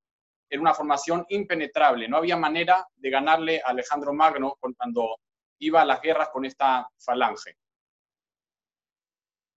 era 0.49 0.61
una 0.61 0.73
formación 0.73 1.25
impenetrable, 1.29 2.09
no 2.09 2.17
había 2.17 2.35
manera 2.35 2.85
de 2.95 3.09
ganarle 3.09 3.61
a 3.63 3.69
Alejandro 3.69 4.13
Magno 4.13 4.57
cuando 4.59 5.17
iba 5.59 5.81
a 5.81 5.85
las 5.85 6.01
guerras 6.01 6.29
con 6.29 6.43
esta 6.43 6.87
falange. 6.97 7.55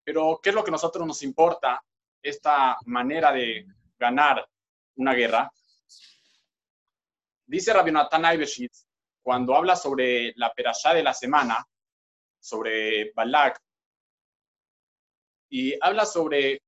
Pero, 0.04 0.39
¿qué 0.41 0.49
es 0.49 0.56
lo 0.56 0.63
que 0.63 0.69
a 0.69 0.73
nosotros 0.73 1.08
nos 1.08 1.23
importa 1.23 1.84
esta 2.21 2.78
manera 2.86 3.32
de 3.32 3.65
ganar 3.97 4.47
una 4.97 5.13
guerra? 5.13 5.52
Dice 7.45 7.73
Rabbi 7.73 7.91
Natan 7.91 8.26
cuando 9.24 9.56
habla 9.56 9.76
sobre 9.76 10.34
la 10.36 10.54
perashá 10.54 10.94
de 10.94 11.02
la 11.02 11.14
semana, 11.14 11.66
sobre 12.40 13.12
Balak, 13.14 13.60
y 15.50 15.74
habla 15.82 16.06
sobre, 16.06 16.62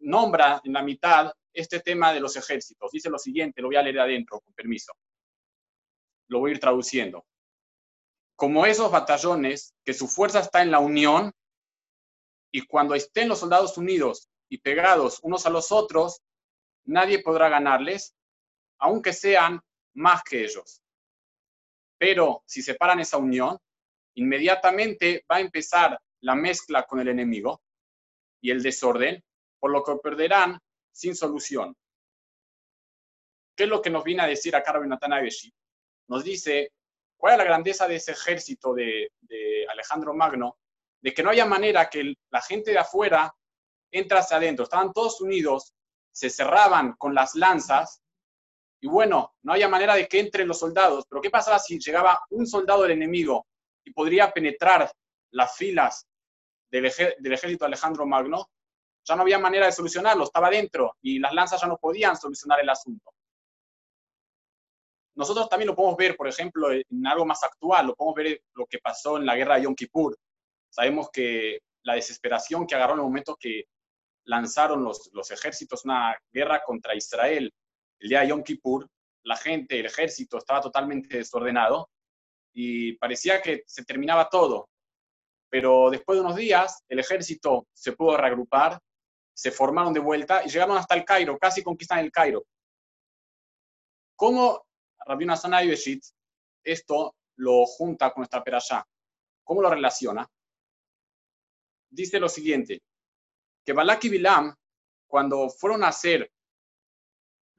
nombra 0.00 0.60
en 0.64 0.72
la 0.74 0.82
mitad 0.82 1.32
este 1.52 1.80
tema 1.80 2.12
de 2.12 2.20
los 2.20 2.36
ejércitos. 2.36 2.90
Dice 2.92 3.10
lo 3.10 3.18
siguiente, 3.18 3.60
lo 3.60 3.68
voy 3.68 3.76
a 3.76 3.82
leer 3.82 4.00
adentro, 4.00 4.40
con 4.40 4.54
permiso. 4.54 4.92
Lo 6.28 6.38
voy 6.38 6.50
a 6.50 6.54
ir 6.54 6.60
traduciendo. 6.60 7.26
Como 8.36 8.64
esos 8.64 8.90
batallones, 8.90 9.74
que 9.84 9.94
su 9.94 10.06
fuerza 10.08 10.40
está 10.40 10.62
en 10.62 10.70
la 10.70 10.78
unión, 10.78 11.32
y 12.52 12.66
cuando 12.66 12.94
estén 12.94 13.28
los 13.28 13.40
soldados 13.40 13.76
unidos 13.78 14.28
y 14.48 14.58
pegados 14.58 15.18
unos 15.22 15.46
a 15.46 15.50
los 15.50 15.72
otros, 15.72 16.20
nadie 16.84 17.22
podrá 17.22 17.48
ganarles, 17.48 18.14
aunque 18.78 19.12
sean 19.14 19.60
más 19.94 20.22
que 20.22 20.44
ellos. 20.44 20.81
Pero 22.02 22.42
si 22.44 22.62
separan 22.62 22.98
esa 22.98 23.16
unión, 23.16 23.56
inmediatamente 24.16 25.24
va 25.30 25.36
a 25.36 25.40
empezar 25.40 25.96
la 26.22 26.34
mezcla 26.34 26.82
con 26.82 26.98
el 26.98 27.06
enemigo 27.06 27.62
y 28.40 28.50
el 28.50 28.60
desorden, 28.60 29.22
por 29.60 29.70
lo 29.70 29.84
que 29.84 29.94
perderán 30.02 30.58
sin 30.90 31.14
solución. 31.14 31.76
¿Qué 33.56 33.62
es 33.62 33.68
lo 33.68 33.80
que 33.80 33.90
nos 33.90 34.02
viene 34.02 34.24
a 34.24 34.26
decir 34.26 34.56
acá 34.56 34.72
Rabbi 34.72 34.88
Natan 34.88 35.12
Nos 36.08 36.24
dice 36.24 36.72
cuál 37.16 37.34
es 37.34 37.38
la 37.38 37.44
grandeza 37.44 37.86
de 37.86 37.94
ese 37.94 38.10
ejército 38.10 38.74
de, 38.74 39.08
Alejandro 39.70 40.12
Magno, 40.12 40.58
de 41.00 41.14
que 41.14 41.22
no 41.22 41.30
haya 41.30 41.46
manera 41.46 41.88
que 41.88 42.14
la 42.32 42.42
gente 42.42 42.72
de 42.72 42.78
afuera 42.78 43.32
entre 43.92 44.18
hacia 44.18 44.38
adentro. 44.38 44.64
Estaban 44.64 44.92
todos 44.92 45.20
unidos, 45.20 45.72
se 46.10 46.30
cerraban 46.30 46.94
con 46.94 47.14
las 47.14 47.36
lanzas 47.36 48.01
y 48.82 48.88
bueno, 48.88 49.36
no 49.42 49.52
había 49.52 49.68
manera 49.68 49.94
de 49.94 50.08
que 50.08 50.18
entren 50.18 50.48
los 50.48 50.58
soldados. 50.58 51.06
Pero 51.08 51.22
¿qué 51.22 51.30
pasaba 51.30 51.60
si 51.60 51.78
llegaba 51.78 52.20
un 52.30 52.48
soldado 52.48 52.82
del 52.82 52.90
enemigo 52.90 53.46
y 53.84 53.92
podría 53.92 54.32
penetrar 54.32 54.90
las 55.30 55.56
filas 55.56 56.04
del, 56.68 56.86
ejército 56.86 57.64
Alejandro 57.64 58.04
Magno? 58.06 58.50
Ya 59.04 59.14
no 59.14 59.22
había 59.22 59.38
manera 59.38 59.66
de 59.66 59.72
solucionarlo, 59.72 60.24
estaba 60.24 60.50
dentro 60.50 60.96
y 61.00 61.20
las 61.20 61.32
lanzas 61.32 61.60
ya 61.60 61.68
no 61.68 61.78
podían 61.78 62.16
solucionar 62.16 62.58
el 62.60 62.68
asunto. 62.68 63.12
Nosotros 65.14 65.48
también 65.48 65.68
lo 65.68 65.76
podemos 65.76 65.96
ver, 65.96 66.16
por 66.16 66.26
ejemplo, 66.26 66.72
en 66.72 67.06
algo 67.06 67.24
más 67.24 67.44
actual, 67.44 67.86
lo 67.86 67.94
podemos 67.94 68.16
ver 68.16 68.42
lo 68.54 68.66
que 68.66 68.78
pasó 68.80 69.16
en 69.16 69.26
la 69.26 69.36
guerra 69.36 69.56
de 69.56 69.62
Yom 69.62 69.76
Kippur. 69.76 70.18
Sabemos 70.70 71.08
que 71.12 71.60
la 71.84 71.94
desesperación 71.94 72.66
que 72.66 72.74
agarró 72.74 72.94
en 72.94 73.00
el 73.00 73.04
momento 73.04 73.36
que 73.38 73.66
lanzaron 74.24 74.82
los 74.82 75.30
ejércitos 75.30 75.84
una 75.84 76.16
guerra 76.32 76.62
contra 76.64 76.96
Israel 76.96 77.52
el 78.02 78.08
día 78.08 78.20
de 78.20 78.28
Yom 78.28 78.42
Kippur, 78.42 78.88
la 79.24 79.36
gente, 79.36 79.78
el 79.78 79.86
ejército 79.86 80.38
estaba 80.38 80.60
totalmente 80.60 81.16
desordenado 81.16 81.88
y 82.52 82.94
parecía 82.96 83.40
que 83.40 83.62
se 83.64 83.84
terminaba 83.84 84.28
todo. 84.28 84.68
Pero 85.48 85.88
después 85.88 86.16
de 86.16 86.24
unos 86.24 86.34
días, 86.34 86.82
el 86.88 86.98
ejército 86.98 87.68
se 87.72 87.92
pudo 87.92 88.16
reagrupar, 88.16 88.80
se 89.32 89.52
formaron 89.52 89.92
de 89.92 90.00
vuelta 90.00 90.42
y 90.44 90.48
llegaron 90.48 90.76
hasta 90.76 90.96
el 90.96 91.04
Cairo, 91.04 91.38
casi 91.38 91.62
conquistan 91.62 92.00
el 92.00 92.10
Cairo. 92.10 92.44
¿Cómo 94.16 94.66
Rabbi 95.06 95.24
Nassan 95.24 95.52
esto 96.64 97.14
lo 97.36 97.64
junta 97.66 98.10
con 98.10 98.22
nuestra 98.22 98.42
perashá? 98.42 98.84
¿Cómo 99.44 99.62
lo 99.62 99.70
relaciona? 99.70 100.26
Dice 101.88 102.18
lo 102.18 102.28
siguiente, 102.28 102.82
que 103.64 103.72
Balak 103.72 104.04
y 104.04 104.08
Bilam, 104.08 104.54
cuando 105.06 105.48
fueron 105.48 105.84
a 105.84 105.88
hacer 105.88 106.28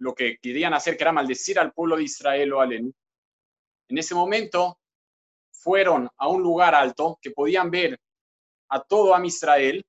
lo 0.04 0.14
que 0.14 0.38
querían 0.38 0.74
hacer, 0.74 0.98
que 0.98 1.04
era 1.04 1.14
maldecir 1.14 1.58
al 1.58 1.72
pueblo 1.72 1.96
de 1.96 2.04
Israel 2.04 2.52
o 2.54 2.60
Alenu, 2.60 2.92
en 3.88 3.98
ese 3.98 4.14
momento 4.14 4.78
fueron 5.52 6.10
a 6.18 6.28
un 6.28 6.44
lugar 6.44 6.76
alto 6.76 7.18
que 7.22 7.32
podían 7.32 7.72
ver 7.72 7.98
a 8.70 8.82
todo 8.82 9.16
Am 9.16 9.24
Israel 9.24 9.86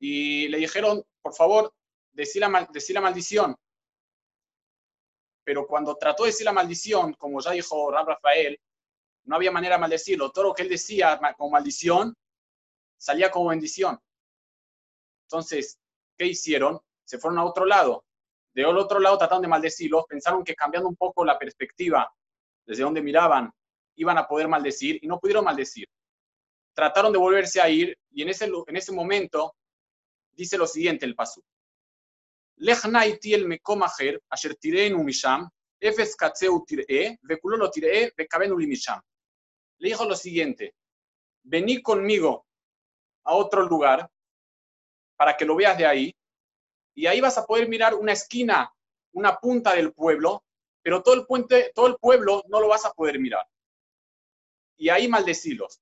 y 0.00 0.48
le 0.48 0.58
dijeron, 0.58 1.04
por 1.20 1.34
favor, 1.34 1.70
decí 2.12 2.38
la, 2.38 2.48
la 2.48 3.00
maldición. 3.00 3.54
Pero 5.44 5.66
cuando 5.66 5.96
trató 5.96 6.22
de 6.22 6.30
decir 6.30 6.46
la 6.46 6.52
maldición, 6.52 7.12
como 7.14 7.40
ya 7.40 7.50
dijo 7.50 7.90
Rab 7.90 8.08
Rafael, 8.08 8.58
no 9.24 9.36
había 9.36 9.50
manera 9.50 9.74
de 9.76 9.80
maldecirlo. 9.80 10.30
Todo 10.30 10.44
lo 10.44 10.54
que 10.54 10.62
él 10.62 10.68
decía 10.68 11.20
como 11.36 11.50
maldición 11.50 12.14
salía 12.96 13.30
como 13.30 13.50
bendición. 13.50 13.98
Entonces, 15.26 15.78
¿qué 16.16 16.26
hicieron? 16.26 16.80
Se 17.04 17.18
fueron 17.18 17.38
a 17.38 17.44
otro 17.44 17.66
lado. 17.66 18.04
De 18.58 18.64
otro 18.66 18.98
lado 18.98 19.16
trataron 19.16 19.40
de 19.40 19.46
maldecirlos, 19.46 20.04
pensaron 20.08 20.42
que 20.42 20.56
cambiando 20.56 20.88
un 20.88 20.96
poco 20.96 21.24
la 21.24 21.38
perspectiva 21.38 22.12
desde 22.66 22.82
donde 22.82 23.00
miraban, 23.00 23.52
iban 23.94 24.18
a 24.18 24.26
poder 24.26 24.48
maldecir 24.48 24.98
y 25.00 25.06
no 25.06 25.20
pudieron 25.20 25.44
maldecir. 25.44 25.86
Trataron 26.74 27.12
de 27.12 27.20
volverse 27.20 27.60
a 27.60 27.68
ir 27.68 27.96
y 28.10 28.22
en 28.22 28.30
ese, 28.30 28.50
en 28.66 28.76
ese 28.76 28.90
momento 28.90 29.54
dice 30.32 30.58
lo 30.58 30.66
siguiente 30.66 31.06
el 31.06 31.14
paso. 31.14 31.40
Le 39.78 39.90
dijo 39.90 40.04
lo 40.04 40.16
siguiente, 40.16 40.74
vení 41.44 41.80
conmigo 41.80 42.44
a 43.22 43.36
otro 43.36 43.62
lugar 43.62 44.10
para 45.16 45.36
que 45.36 45.44
lo 45.44 45.54
veas 45.54 45.78
de 45.78 45.86
ahí, 45.86 46.12
y 46.98 47.06
ahí 47.06 47.20
vas 47.20 47.38
a 47.38 47.46
poder 47.46 47.68
mirar 47.68 47.94
una 47.94 48.12
esquina, 48.12 48.74
una 49.12 49.36
punta 49.36 49.72
del 49.72 49.92
pueblo, 49.92 50.42
pero 50.82 51.00
todo 51.00 51.14
el, 51.14 51.26
puente, 51.26 51.70
todo 51.72 51.86
el 51.86 51.94
pueblo 51.94 52.42
no 52.48 52.58
lo 52.58 52.66
vas 52.66 52.84
a 52.86 52.92
poder 52.92 53.20
mirar. 53.20 53.46
Y 54.76 54.88
ahí 54.88 55.06
maldecilos. 55.06 55.80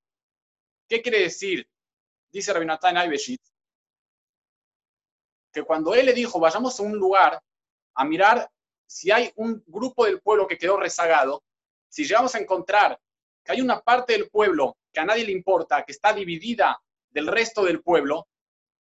¿Qué 0.86 1.00
quiere 1.00 1.20
decir? 1.20 1.66
Dice 2.28 2.52
Rabinatán 2.52 2.98
Aibeshit, 2.98 3.40
que 5.50 5.62
cuando 5.62 5.94
él 5.94 6.04
le 6.04 6.12
dijo, 6.12 6.38
vayamos 6.38 6.78
a 6.78 6.82
un 6.82 6.98
lugar 6.98 7.42
a 7.94 8.04
mirar 8.04 8.50
si 8.84 9.10
hay 9.10 9.32
un 9.36 9.64
grupo 9.66 10.04
del 10.04 10.20
pueblo 10.20 10.46
que 10.46 10.58
quedó 10.58 10.76
rezagado, 10.76 11.42
si 11.88 12.04
llegamos 12.04 12.34
a 12.34 12.40
encontrar 12.40 13.00
que 13.42 13.52
hay 13.52 13.62
una 13.62 13.80
parte 13.80 14.12
del 14.12 14.28
pueblo 14.28 14.76
que 14.92 15.00
a 15.00 15.06
nadie 15.06 15.24
le 15.24 15.32
importa, 15.32 15.82
que 15.82 15.92
está 15.92 16.12
dividida 16.12 16.78
del 17.08 17.26
resto 17.26 17.64
del 17.64 17.82
pueblo, 17.82 18.28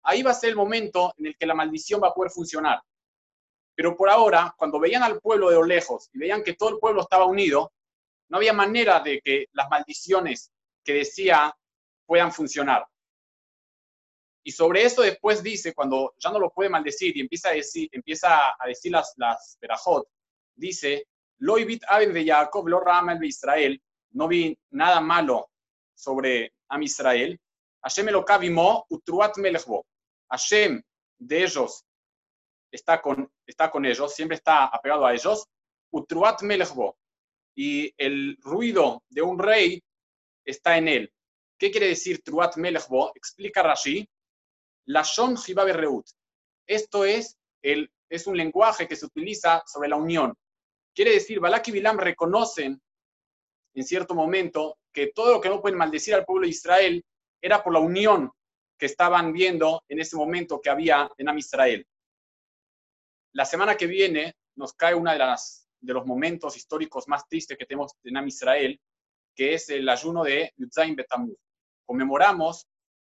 ahí 0.04 0.22
va 0.22 0.30
a 0.30 0.34
ser 0.34 0.50
el 0.50 0.56
momento 0.56 1.14
en 1.18 1.26
el 1.26 1.36
que 1.36 1.46
la 1.46 1.54
maldición 1.54 2.00
va 2.02 2.08
a 2.08 2.14
poder 2.14 2.30
funcionar. 2.30 2.80
Pero 3.74 3.96
por 3.96 4.08
ahora, 4.08 4.54
cuando 4.56 4.78
veían 4.78 5.02
al 5.02 5.20
pueblo 5.20 5.50
de 5.50 5.56
lo 5.56 5.64
lejos 5.64 6.08
y 6.12 6.18
veían 6.18 6.42
que 6.42 6.54
todo 6.54 6.70
el 6.70 6.78
pueblo 6.78 7.02
estaba 7.02 7.24
unido, 7.24 7.72
no 8.28 8.38
había 8.38 8.52
manera 8.52 9.00
de 9.00 9.20
que 9.20 9.46
las 9.52 9.68
maldiciones 9.68 10.52
que 10.84 10.94
decía 10.94 11.54
puedan 12.06 12.32
funcionar. 12.32 12.86
Y 14.44 14.52
sobre 14.52 14.84
eso 14.84 15.02
después 15.02 15.42
dice, 15.42 15.72
cuando 15.72 16.14
ya 16.18 16.30
no 16.30 16.38
lo 16.38 16.50
puede 16.50 16.68
maldecir 16.68 17.16
y 17.16 17.20
empieza 17.20 17.48
a 17.48 17.52
decir, 17.52 17.88
empieza 17.90 18.50
a 18.58 18.66
decir 18.66 18.92
las, 18.92 19.14
las 19.16 19.56
verajot, 19.60 20.06
dice, 20.54 21.08
lo 21.38 21.56
aben 21.88 22.12
de 22.12 22.26
Jacob, 22.26 22.68
lo 22.68 22.82
de 23.18 23.26
Israel, 23.26 23.82
no 24.12 24.28
vi 24.28 24.56
nada 24.70 25.00
malo 25.00 25.50
sobre 25.94 26.52
Am 26.68 26.82
Israel, 26.82 27.38
Hashem 27.82 28.08
Elokavimo, 28.08 28.86
utruat 28.88 29.36
melechbo. 29.38 29.86
Hashem 30.30 30.82
de 31.18 31.44
ellos 31.44 31.84
está 32.70 33.00
con, 33.00 33.30
está 33.46 33.70
con 33.70 33.84
ellos, 33.84 34.14
siempre 34.14 34.36
está 34.36 34.66
apegado 34.66 35.06
a 35.06 35.14
ellos. 35.14 35.46
Utruat 35.90 36.42
melechbo. 36.42 36.96
Y 37.56 37.94
el 37.96 38.36
ruido 38.40 39.04
de 39.08 39.22
un 39.22 39.38
rey 39.38 39.82
está 40.44 40.76
en 40.76 40.88
él. 40.88 41.12
¿Qué 41.58 41.70
quiere 41.70 41.88
decir 41.88 42.22
truat 42.22 42.56
melechbo? 42.56 43.12
Explica 43.14 43.62
Rashi. 43.62 44.06
Lashon 44.86 45.36
reut. 45.72 46.06
Esto 46.66 47.04
es, 47.04 47.38
el, 47.62 47.90
es 48.10 48.26
un 48.26 48.36
lenguaje 48.36 48.88
que 48.88 48.96
se 48.96 49.06
utiliza 49.06 49.62
sobre 49.66 49.88
la 49.88 49.96
unión. 49.96 50.34
Quiere 50.94 51.12
decir, 51.12 51.40
Balak 51.40 51.68
y 51.68 51.72
Bilam 51.72 51.98
reconocen 51.98 52.80
en 53.74 53.84
cierto 53.84 54.14
momento 54.14 54.78
que 54.92 55.08
todo 55.08 55.32
lo 55.32 55.40
que 55.40 55.48
no 55.48 55.60
pueden 55.60 55.78
maldecir 55.78 56.14
al 56.14 56.24
pueblo 56.24 56.44
de 56.44 56.50
Israel 56.50 57.04
era 57.40 57.62
por 57.62 57.72
la 57.72 57.80
unión 57.80 58.30
que 58.78 58.86
estaban 58.86 59.32
viendo 59.32 59.82
en 59.88 60.00
ese 60.00 60.16
momento 60.16 60.60
que 60.60 60.70
había 60.70 61.10
en 61.16 61.28
Am 61.28 61.38
Israel. 61.38 61.86
La 63.32 63.44
semana 63.44 63.76
que 63.76 63.86
viene 63.86 64.34
nos 64.56 64.74
cae 64.74 64.94
uno 64.94 65.10
de, 65.10 65.18
las, 65.18 65.68
de 65.80 65.92
los 65.92 66.06
momentos 66.06 66.56
históricos 66.56 67.08
más 67.08 67.26
tristes 67.28 67.56
que 67.56 67.66
tenemos 67.66 67.92
en 68.02 68.16
Am 68.16 68.28
Israel, 68.28 68.80
que 69.34 69.54
es 69.54 69.68
el 69.70 69.88
ayuno 69.88 70.24
de 70.24 70.52
Yudzaim 70.56 70.94
Betamuz. 70.94 71.36
Conmemoramos 71.84 72.66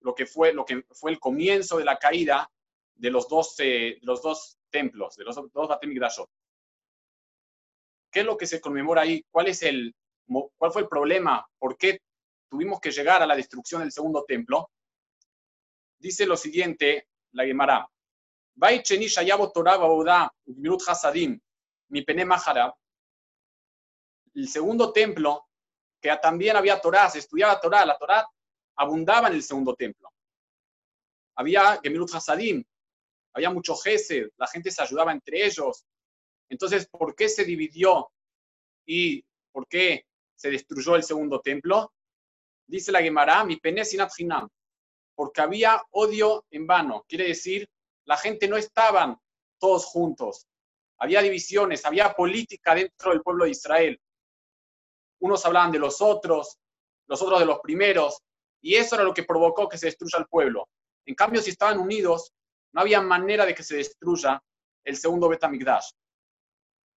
lo 0.01 0.15
que 0.15 0.27
fue, 0.27 0.53
lo 0.53 0.65
que 0.65 0.85
fue 0.91 1.11
el 1.11 1.19
comienzo 1.19 1.79
de 1.79 1.85
la 1.85 1.99
caída 1.99 2.49
de 2.95 3.11
los 3.11 3.29
dos, 3.29 3.57
los 4.03 4.23
dos 4.23 4.59
templos, 4.71 5.17
de 5.17 5.25
los 5.25 5.35
dos 5.35 5.69
Batem 5.69 5.95
¿Qué 8.11 8.21
es 8.21 8.27
lo 8.27 8.37
que 8.37 8.47
se 8.47 8.61
conmemora 8.61 9.03
ahí? 9.03 9.25
¿Cuál, 9.31 9.49
es 9.49 9.63
el, 9.63 9.95
¿Cuál 10.27 10.73
fue 10.73 10.83
el 10.83 10.89
problema? 10.89 11.45
¿Por 11.59 11.77
qué 11.77 11.99
tuvimos 12.49 12.79
que 12.81 12.93
llegar 12.93 13.21
a 13.21 13.27
la 13.27 13.35
destrucción 13.35 13.81
del 13.81 13.91
segundo 13.91 14.25
templo, 14.25 14.71
dice 16.05 16.27
lo 16.27 16.37
siguiente 16.37 17.09
la 17.33 17.47
Gemara. 17.47 17.89
El 24.35 24.49
segundo 24.49 24.93
templo, 24.93 25.49
que 26.03 26.15
también 26.21 26.57
había 26.57 26.79
Torah, 26.79 27.09
se 27.09 27.21
estudiaba 27.21 27.59
Torah, 27.59 27.87
la 27.87 27.97
Torah 27.97 28.27
abundaba 28.77 29.29
en 29.29 29.35
el 29.35 29.43
segundo 29.43 29.75
templo. 29.75 30.11
había 31.37 31.81
Gemilut 31.83 32.15
Hasadim, 32.15 32.63
había 33.33 33.49
mucho 33.49 33.75
Gesed, 33.75 34.29
la 34.37 34.47
gente 34.47 34.71
se 34.71 34.83
ayudaba 34.83 35.11
entre 35.11 35.47
ellos. 35.47 35.87
Entonces, 36.51 36.87
¿por 36.87 37.15
qué 37.15 37.31
se 37.31 37.47
dividió 37.47 38.13
y 38.85 39.25
por 39.51 39.67
qué 39.67 40.05
se 40.35 40.51
destruyó 40.51 40.97
el 40.97 41.03
segundo 41.03 41.41
templo? 41.41 41.95
Dice 42.67 42.93
la 42.93 43.01
Gemara, 43.01 43.43
mi 43.45 43.57
pene 43.57 43.87
porque 45.15 45.41
había 45.41 45.83
odio 45.91 46.45
en 46.51 46.67
vano. 46.67 47.05
Quiere 47.09 47.29
decir, 47.29 47.69
la 48.05 48.17
gente 48.17 48.49
no 48.49 48.57
estaban 48.57 49.17
todos 49.59 49.87
juntos. 49.87 50.47
Había 50.99 51.23
divisiones, 51.23 51.85
había 51.85 52.13
política 52.13 52.75
dentro 52.75 53.11
del 53.11 53.23
pueblo 53.23 53.45
de 53.45 53.51
Israel. 53.51 54.01
Unos 55.21 55.45
hablaban 55.47 55.73
de 55.73 55.79
los 55.79 56.01
otros, 56.01 56.59
los 57.07 57.23
otros 57.23 57.41
de 57.41 57.47
los 57.47 57.61
primeros, 57.61 58.19
y 58.61 58.75
eso 58.77 58.95
era 58.95 59.05
lo 59.05 59.15
que 59.15 59.25
provocó 59.25 59.69
que 59.69 59.79
se 59.79 59.87
destruya 59.87 60.19
el 60.19 60.27
pueblo. 60.27 60.69
En 61.07 61.15
cambio, 61.15 61.43
si 61.43 61.51
estaban 61.51 61.79
unidos, 61.79 62.33
no 62.73 62.81
había 62.81 63.01
manera 63.01 63.45
de 63.45 63.55
que 63.55 63.63
se 63.63 63.77
destruya 63.77 64.43
el 64.85 64.97
segundo 64.97 65.29
Betamigdash. 65.29 65.91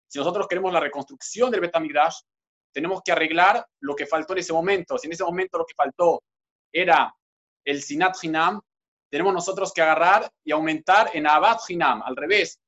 Si 0.09 0.19
nosotros 0.19 0.47
queremos 0.47 0.73
la 0.73 0.81
reconstrucción 0.81 1.51
del 1.51 1.61
Betamigdash, 1.61 2.21
tenemos 2.73 3.03
que 3.05 3.13
arreglar 3.13 3.67
lo 3.81 3.97
que 3.97 4.07
faltó 4.07 4.33
en 4.35 4.41
ese 4.41 4.53
momento. 4.53 4.99
Si 4.99 5.07
en 5.07 5.13
ese 5.13 5.25
momento 5.25 5.59
lo 5.59 5.67
que 5.67 5.75
faltó 5.75 6.23
era 6.73 7.13
el 7.67 7.83
Sinat 7.83 8.17
Hinam, 8.23 8.63
tenemos 9.11 9.35
nosotros 9.35 9.73
que 9.73 9.83
agarrar 9.83 10.31
y 10.45 10.53
aumentar 10.53 11.11
en 11.15 11.27
Abad 11.27 11.59
Hinam, 11.69 12.03
al 12.03 12.17
revés, 12.17 12.61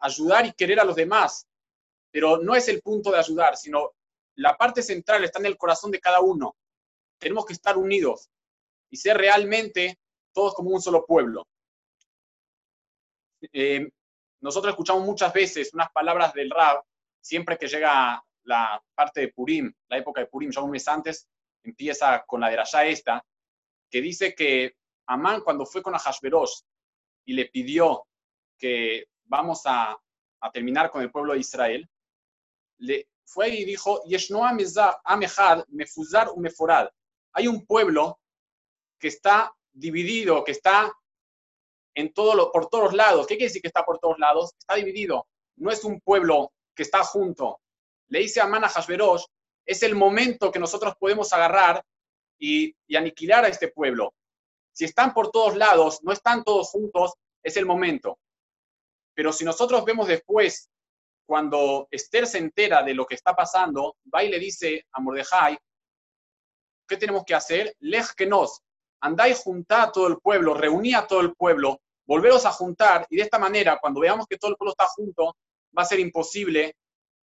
ayudar 0.00 0.46
y 0.46 0.52
querer 0.52 0.80
a 0.80 0.84
los 0.84 0.96
demás. 0.96 1.46
Pero 2.10 2.38
no 2.38 2.54
es 2.54 2.68
el 2.68 2.80
punto 2.80 3.10
de 3.10 3.18
ayudar, 3.18 3.56
sino 3.56 3.92
la 4.36 4.56
parte 4.56 4.82
central 4.82 5.24
está 5.24 5.40
en 5.40 5.46
el 5.46 5.58
corazón 5.58 5.90
de 5.90 6.00
cada 6.00 6.20
uno. 6.20 6.56
Tenemos 7.18 7.44
que 7.44 7.52
estar 7.52 7.76
unidos 7.76 8.30
y 8.90 8.96
ser 8.96 9.16
realmente 9.16 9.98
todos 10.32 10.54
como 10.54 10.70
un 10.70 10.80
solo 10.80 11.04
pueblo. 11.04 11.46
Eh, 13.52 13.88
nosotros 14.40 14.72
escuchamos 14.72 15.04
muchas 15.04 15.32
veces 15.32 15.74
unas 15.74 15.90
palabras 15.90 16.32
del 16.32 16.50
Rab, 16.50 16.82
siempre 17.20 17.58
que 17.58 17.68
llega 17.68 18.22
la 18.44 18.82
parte 18.94 19.20
de 19.20 19.28
Purim, 19.28 19.72
la 19.88 19.98
época 19.98 20.20
de 20.20 20.26
Purim, 20.26 20.50
ya 20.50 20.60
un 20.60 20.70
mes 20.70 20.86
antes, 20.86 21.28
empieza 21.62 22.24
con 22.26 22.40
la 22.40 22.50
de 22.50 22.56
Rashá 22.56 22.84
esta, 22.84 23.24
que 23.92 24.00
dice 24.00 24.34
que 24.34 24.74
Amán 25.06 25.42
cuando 25.42 25.66
fue 25.66 25.82
con 25.82 25.94
Ahashverosh 25.94 26.62
y 27.26 27.34
le 27.34 27.46
pidió 27.46 28.06
que 28.58 29.04
vamos 29.24 29.62
a, 29.66 29.96
terminar 30.52 30.90
con 30.90 31.02
el 31.02 31.12
pueblo 31.12 31.34
de 31.34 31.40
Israel, 31.40 31.88
le 32.78 33.06
fue 33.24 33.50
y 33.50 33.64
dijo, 33.64 34.02
mefuzar 35.68 36.34
Hay 37.34 37.46
un 37.46 37.64
pueblo 37.64 38.18
que 38.98 39.08
está 39.08 39.54
dividido, 39.70 40.42
que 40.42 40.52
está 40.52 40.92
en 41.94 42.12
todo 42.12 42.50
por 42.50 42.68
todos 42.68 42.92
lados. 42.92 43.26
¿Qué 43.26 43.36
quiere 43.36 43.48
decir 43.48 43.62
que 43.62 43.68
está 43.68 43.84
por 43.84 43.98
todos 44.00 44.18
lados? 44.18 44.54
Está 44.58 44.74
dividido. 44.74 45.28
No 45.56 45.70
es 45.70 45.84
un 45.84 46.00
pueblo 46.00 46.52
que 46.74 46.82
está 46.82 47.04
junto. 47.04 47.60
Le 48.08 48.20
dice 48.20 48.40
a 48.40 48.44
Amán 48.44 48.64
a 48.64 48.68
Hashverosh, 48.68 49.24
es 49.64 49.82
el 49.84 49.94
momento 49.94 50.50
que 50.50 50.58
nosotros 50.58 50.94
podemos 50.98 51.32
agarrar 51.32 51.84
y, 52.42 52.74
aniquilar 52.96 53.44
a 53.44 53.48
este 53.48 53.68
pueblo. 53.68 54.12
Si 54.72 54.84
están 54.84 55.14
por 55.14 55.30
todos 55.30 55.56
lados, 55.56 56.02
no 56.02 56.12
están 56.12 56.42
todos 56.42 56.70
juntos, 56.70 57.14
es 57.42 57.56
el 57.56 57.66
momento. 57.66 58.18
Pero 59.14 59.32
si 59.32 59.44
nosotros 59.44 59.84
vemos 59.84 60.08
después, 60.08 60.68
cuando 61.24 61.86
Esther 61.90 62.26
se 62.26 62.38
entera 62.38 62.82
de 62.82 62.94
lo 62.94 63.06
que 63.06 63.14
está 63.14 63.34
pasando, 63.34 63.96
va 64.12 64.24
y 64.24 64.28
le 64.28 64.40
dice 64.40 64.84
a 64.92 65.00
Mordejai, 65.00 65.56
¿qué 66.88 66.96
tenemos 66.96 67.24
que 67.24 67.34
hacer? 67.34 67.76
Lej 67.78 68.12
que 68.16 68.26
nos, 68.26 68.60
andá 69.00 69.28
y 69.28 69.34
a 69.68 69.92
todo 69.92 70.08
el 70.08 70.18
pueblo, 70.18 70.54
reuní 70.54 70.94
a 70.94 71.06
todo 71.06 71.20
el 71.20 71.34
pueblo, 71.34 71.80
volveros 72.06 72.44
a 72.44 72.50
juntar, 72.50 73.06
y 73.08 73.16
de 73.16 73.22
esta 73.22 73.38
manera, 73.38 73.78
cuando 73.80 74.00
veamos 74.00 74.26
que 74.26 74.36
todo 74.36 74.50
el 74.50 74.56
pueblo 74.56 74.72
está 74.72 74.86
junto, 74.88 75.36
va 75.76 75.82
a 75.82 75.86
ser 75.86 76.00
imposible 76.00 76.74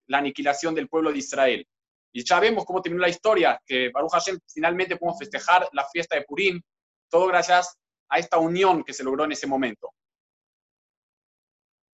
la 0.07 0.19
aniquilación 0.19 0.73
del 0.73 0.87
pueblo 0.87 1.11
de 1.11 1.19
Israel. 1.19 1.67
Y 2.13 2.23
ya 2.25 2.39
vemos 2.39 2.65
cómo 2.65 2.81
terminó 2.81 3.01
la 3.01 3.09
historia, 3.09 3.61
que 3.65 3.89
Baruch 3.89 4.11
Hashem 4.11 4.39
finalmente 4.47 4.97
podemos 4.97 5.19
festejar 5.19 5.67
la 5.71 5.85
fiesta 5.87 6.15
de 6.15 6.23
Purim, 6.23 6.61
todo 7.09 7.27
gracias 7.27 7.77
a 8.09 8.19
esta 8.19 8.37
unión 8.37 8.83
que 8.83 8.93
se 8.93 9.03
logró 9.03 9.23
en 9.23 9.31
ese 9.31 9.47
momento. 9.47 9.93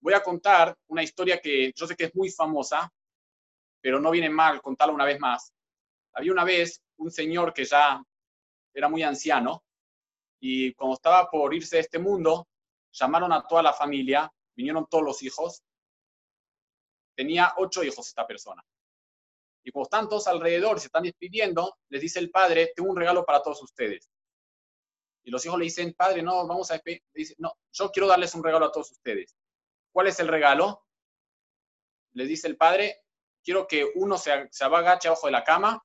Voy 0.01 0.15
a 0.15 0.23
contar 0.23 0.75
una 0.89 1.03
historia 1.03 1.41
que 1.41 1.73
yo 1.75 1.87
sé 1.87 1.97
que 1.97 2.05
es 2.05 2.15
muy 2.15 2.31
famosa, 2.31 2.91
pero 3.81 4.01
no 4.01 4.11
viene 4.11 4.31
mal 4.31 4.63
contarla 4.63 4.95
una 4.95 5.05
vez 5.05 5.21
más. 5.21 5.53
Había 6.15 6.33
una 6.33 6.45
vez 6.45 6.81
un 6.97 7.11
señor 7.11 7.53
que 7.53 7.65
ya 7.65 8.03
era 8.73 8.89
muy 8.89 9.03
anciano 9.03 9.63
y 10.41 10.73
cuando 10.75 10.95
estaba 10.95 11.29
por 11.31 11.53
irse 11.55 11.77
de 11.77 11.83
este 11.83 11.99
mundo, 11.99 12.47
llamaron 12.93 13.33
a 13.33 13.47
toda 13.47 13.63
la 13.63 13.73
familia, 13.73 14.31
vinieron 14.55 14.87
todos 14.87 15.05
los 15.05 15.23
hijos. 15.23 15.63
Tenía 17.15 17.55
ocho 17.57 17.83
hijos 17.83 18.07
esta 18.07 18.27
persona. 18.27 18.63
Y 19.67 19.73
como 19.73 19.83
están 19.83 20.09
todos 20.09 20.29
alrededor, 20.29 20.79
se 20.79 20.87
están 20.87 21.03
despidiendo, 21.03 21.77
les 21.89 22.01
dice 22.01 22.21
el 22.21 22.31
padre, 22.31 22.73
tengo 22.77 22.89
un 22.89 22.97
regalo 22.97 23.27
para 23.27 23.43
todos 23.43 23.61
ustedes. 23.65 24.09
Y 25.25 25.31
los 25.33 25.45
hijos 25.45 25.59
le 25.59 25.65
dicen, 25.65 25.93
padre, 25.93 26.23
no, 26.23 26.47
vamos 26.47 26.71
a 26.71 26.75
despedir. 26.75 27.03
Dice, 27.13 27.35
no, 27.39 27.53
yo 27.73 27.91
quiero 27.91 28.07
darles 28.07 28.33
un 28.37 28.45
regalo 28.45 28.67
a 28.67 28.71
todos 28.71 28.93
ustedes. 28.93 29.37
¿Cuál 29.91 30.07
es 30.07 30.21
el 30.21 30.29
regalo? 30.29 30.87
Les 32.13 32.29
dice 32.29 32.47
el 32.47 32.57
padre, 32.57 33.03
quiero 33.43 33.67
que 33.67 33.91
uno 33.97 34.17
se, 34.17 34.47
se 34.53 34.65
agache 34.65 35.09
abajo 35.09 35.27
de 35.27 35.33
la 35.33 35.43
cama, 35.43 35.85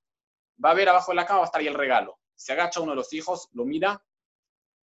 va 0.63 0.70
a 0.70 0.76
ver 0.76 0.88
abajo 0.88 1.12
de 1.12 1.15
la 1.15 1.26
cama, 1.26 1.39
va 1.39 1.46
a 1.46 1.48
estar 1.48 1.62
ahí 1.62 1.67
el 1.67 1.74
regalo. 1.74 2.20
Se 2.36 2.54
agacha 2.54 2.82
uno 2.82 2.91
de 2.91 2.98
los 2.98 3.12
hijos, 3.13 3.50
lo 3.54 3.65
mira 3.65 4.00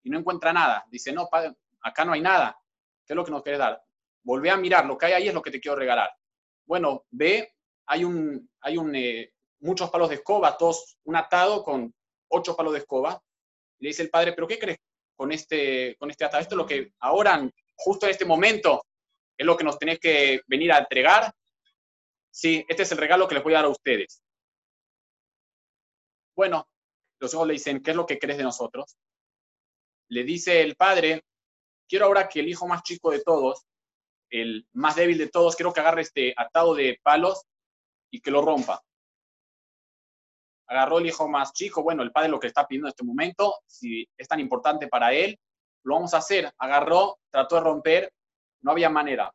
y 0.04 0.10
no 0.10 0.20
encuentra 0.20 0.52
nada. 0.52 0.86
Dice, 0.88 1.10
no, 1.10 1.26
padre, 1.26 1.52
acá 1.80 2.04
no 2.04 2.12
hay 2.12 2.20
nada. 2.20 2.56
¿Qué 3.04 3.12
es 3.12 3.16
lo 3.16 3.24
que 3.24 3.32
nos 3.32 3.42
quieres 3.42 3.58
dar? 3.58 3.84
Volvé 4.22 4.50
a 4.50 4.56
mirar, 4.56 4.86
lo 4.86 4.96
que 4.96 5.06
hay 5.06 5.12
ahí 5.14 5.26
es 5.26 5.34
lo 5.34 5.42
que 5.42 5.50
te 5.50 5.60
quiero 5.60 5.76
regalar. 5.76 6.16
Bueno, 6.64 7.04
ve 7.10 7.53
hay, 7.86 8.04
un, 8.04 8.48
hay 8.60 8.76
un, 8.76 8.94
eh, 8.94 9.32
muchos 9.60 9.90
palos 9.90 10.08
de 10.08 10.16
escoba, 10.16 10.56
todos 10.56 10.98
un 11.04 11.16
atado 11.16 11.62
con 11.62 11.94
ocho 12.28 12.56
palos 12.56 12.72
de 12.72 12.80
escoba. 12.80 13.20
le 13.78 13.88
dice 13.88 14.02
el 14.02 14.10
padre, 14.10 14.32
¿pero 14.32 14.46
qué 14.46 14.58
crees 14.58 14.78
con 15.16 15.32
este, 15.32 15.96
con 15.96 16.10
este 16.10 16.24
atado? 16.24 16.42
Esto 16.42 16.54
es 16.54 16.58
lo 16.58 16.66
que 16.66 16.92
ahora, 17.00 17.48
justo 17.76 18.06
en 18.06 18.12
este 18.12 18.24
momento, 18.24 18.84
es 19.36 19.46
lo 19.46 19.56
que 19.56 19.64
nos 19.64 19.78
tenés 19.78 19.98
que 19.98 20.42
venir 20.46 20.72
a 20.72 20.78
entregar. 20.78 21.32
Sí, 22.30 22.64
este 22.68 22.82
es 22.82 22.92
el 22.92 22.98
regalo 22.98 23.28
que 23.28 23.34
les 23.34 23.44
voy 23.44 23.54
a 23.54 23.56
dar 23.56 23.66
a 23.66 23.68
ustedes. 23.68 24.22
Bueno, 26.36 26.66
los 27.20 27.32
hijos 27.32 27.46
le 27.46 27.52
dicen, 27.54 27.82
¿qué 27.82 27.90
es 27.90 27.96
lo 27.96 28.06
que 28.06 28.18
crees 28.18 28.38
de 28.38 28.44
nosotros? 28.44 28.96
Le 30.08 30.24
dice 30.24 30.60
el 30.62 30.76
padre, 30.76 31.22
quiero 31.88 32.06
ahora 32.06 32.28
que 32.28 32.40
el 32.40 32.48
hijo 32.48 32.66
más 32.66 32.82
chico 32.82 33.10
de 33.10 33.22
todos, 33.22 33.64
el 34.30 34.66
más 34.72 34.96
débil 34.96 35.18
de 35.18 35.28
todos, 35.28 35.54
quiero 35.54 35.72
que 35.72 35.80
agarre 35.80 36.02
este 36.02 36.34
atado 36.36 36.74
de 36.74 36.98
palos 37.02 37.44
y 38.14 38.20
que 38.20 38.30
lo 38.30 38.42
rompa. 38.42 38.80
Agarró 40.68 40.98
el 40.98 41.06
hijo 41.06 41.28
más 41.28 41.52
chico, 41.52 41.82
bueno, 41.82 42.04
el 42.04 42.12
padre 42.12 42.28
lo 42.28 42.38
que 42.38 42.46
está 42.46 42.64
pidiendo 42.64 42.86
en 42.86 42.90
este 42.90 43.02
momento, 43.02 43.56
si 43.66 44.08
es 44.16 44.28
tan 44.28 44.38
importante 44.38 44.86
para 44.86 45.12
él, 45.12 45.36
lo 45.82 45.94
vamos 45.94 46.14
a 46.14 46.18
hacer. 46.18 46.54
Agarró, 46.58 47.18
trató 47.28 47.56
de 47.56 47.62
romper, 47.62 48.12
no 48.62 48.70
había 48.70 48.88
manera. 48.88 49.34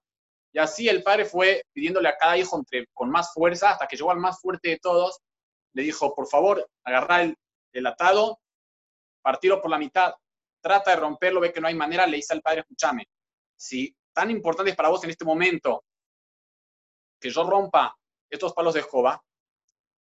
Y 0.53 0.59
así 0.59 0.87
el 0.87 1.03
padre 1.03 1.25
fue 1.25 1.61
pidiéndole 1.73 2.07
a 2.07 2.15
cada 2.15 2.37
hijo 2.37 2.57
entre, 2.57 2.87
con 2.93 3.11
más 3.11 3.33
fuerza, 3.33 3.71
hasta 3.71 3.85
que 3.85 3.97
llegó 3.97 4.11
al 4.11 4.17
más 4.17 4.39
fuerte 4.39 4.69
de 4.69 4.79
todos, 4.79 5.19
le 5.73 5.83
dijo, 5.83 6.15
por 6.15 6.27
favor, 6.27 6.65
agarra 6.85 7.23
el, 7.23 7.35
el 7.73 7.85
atado, 7.85 8.39
partirlo 9.21 9.61
por 9.61 9.71
la 9.71 9.77
mitad, 9.77 10.13
trata 10.61 10.91
de 10.91 10.97
romperlo, 11.01 11.41
ve 11.41 11.51
que 11.51 11.59
no 11.59 11.67
hay 11.67 11.75
manera, 11.75 12.07
le 12.07 12.15
dice 12.15 12.33
al 12.33 12.41
padre, 12.41 12.61
escúchame, 12.61 13.09
si 13.57 13.93
tan 14.13 14.31
importante 14.31 14.71
es 14.71 14.77
para 14.77 14.87
vos 14.87 15.03
en 15.03 15.09
este 15.09 15.25
momento 15.25 15.83
que 17.19 17.29
yo 17.29 17.43
rompa 17.43 17.93
estos 18.29 18.53
palos 18.53 18.73
de 18.73 18.81
escoba, 18.81 19.23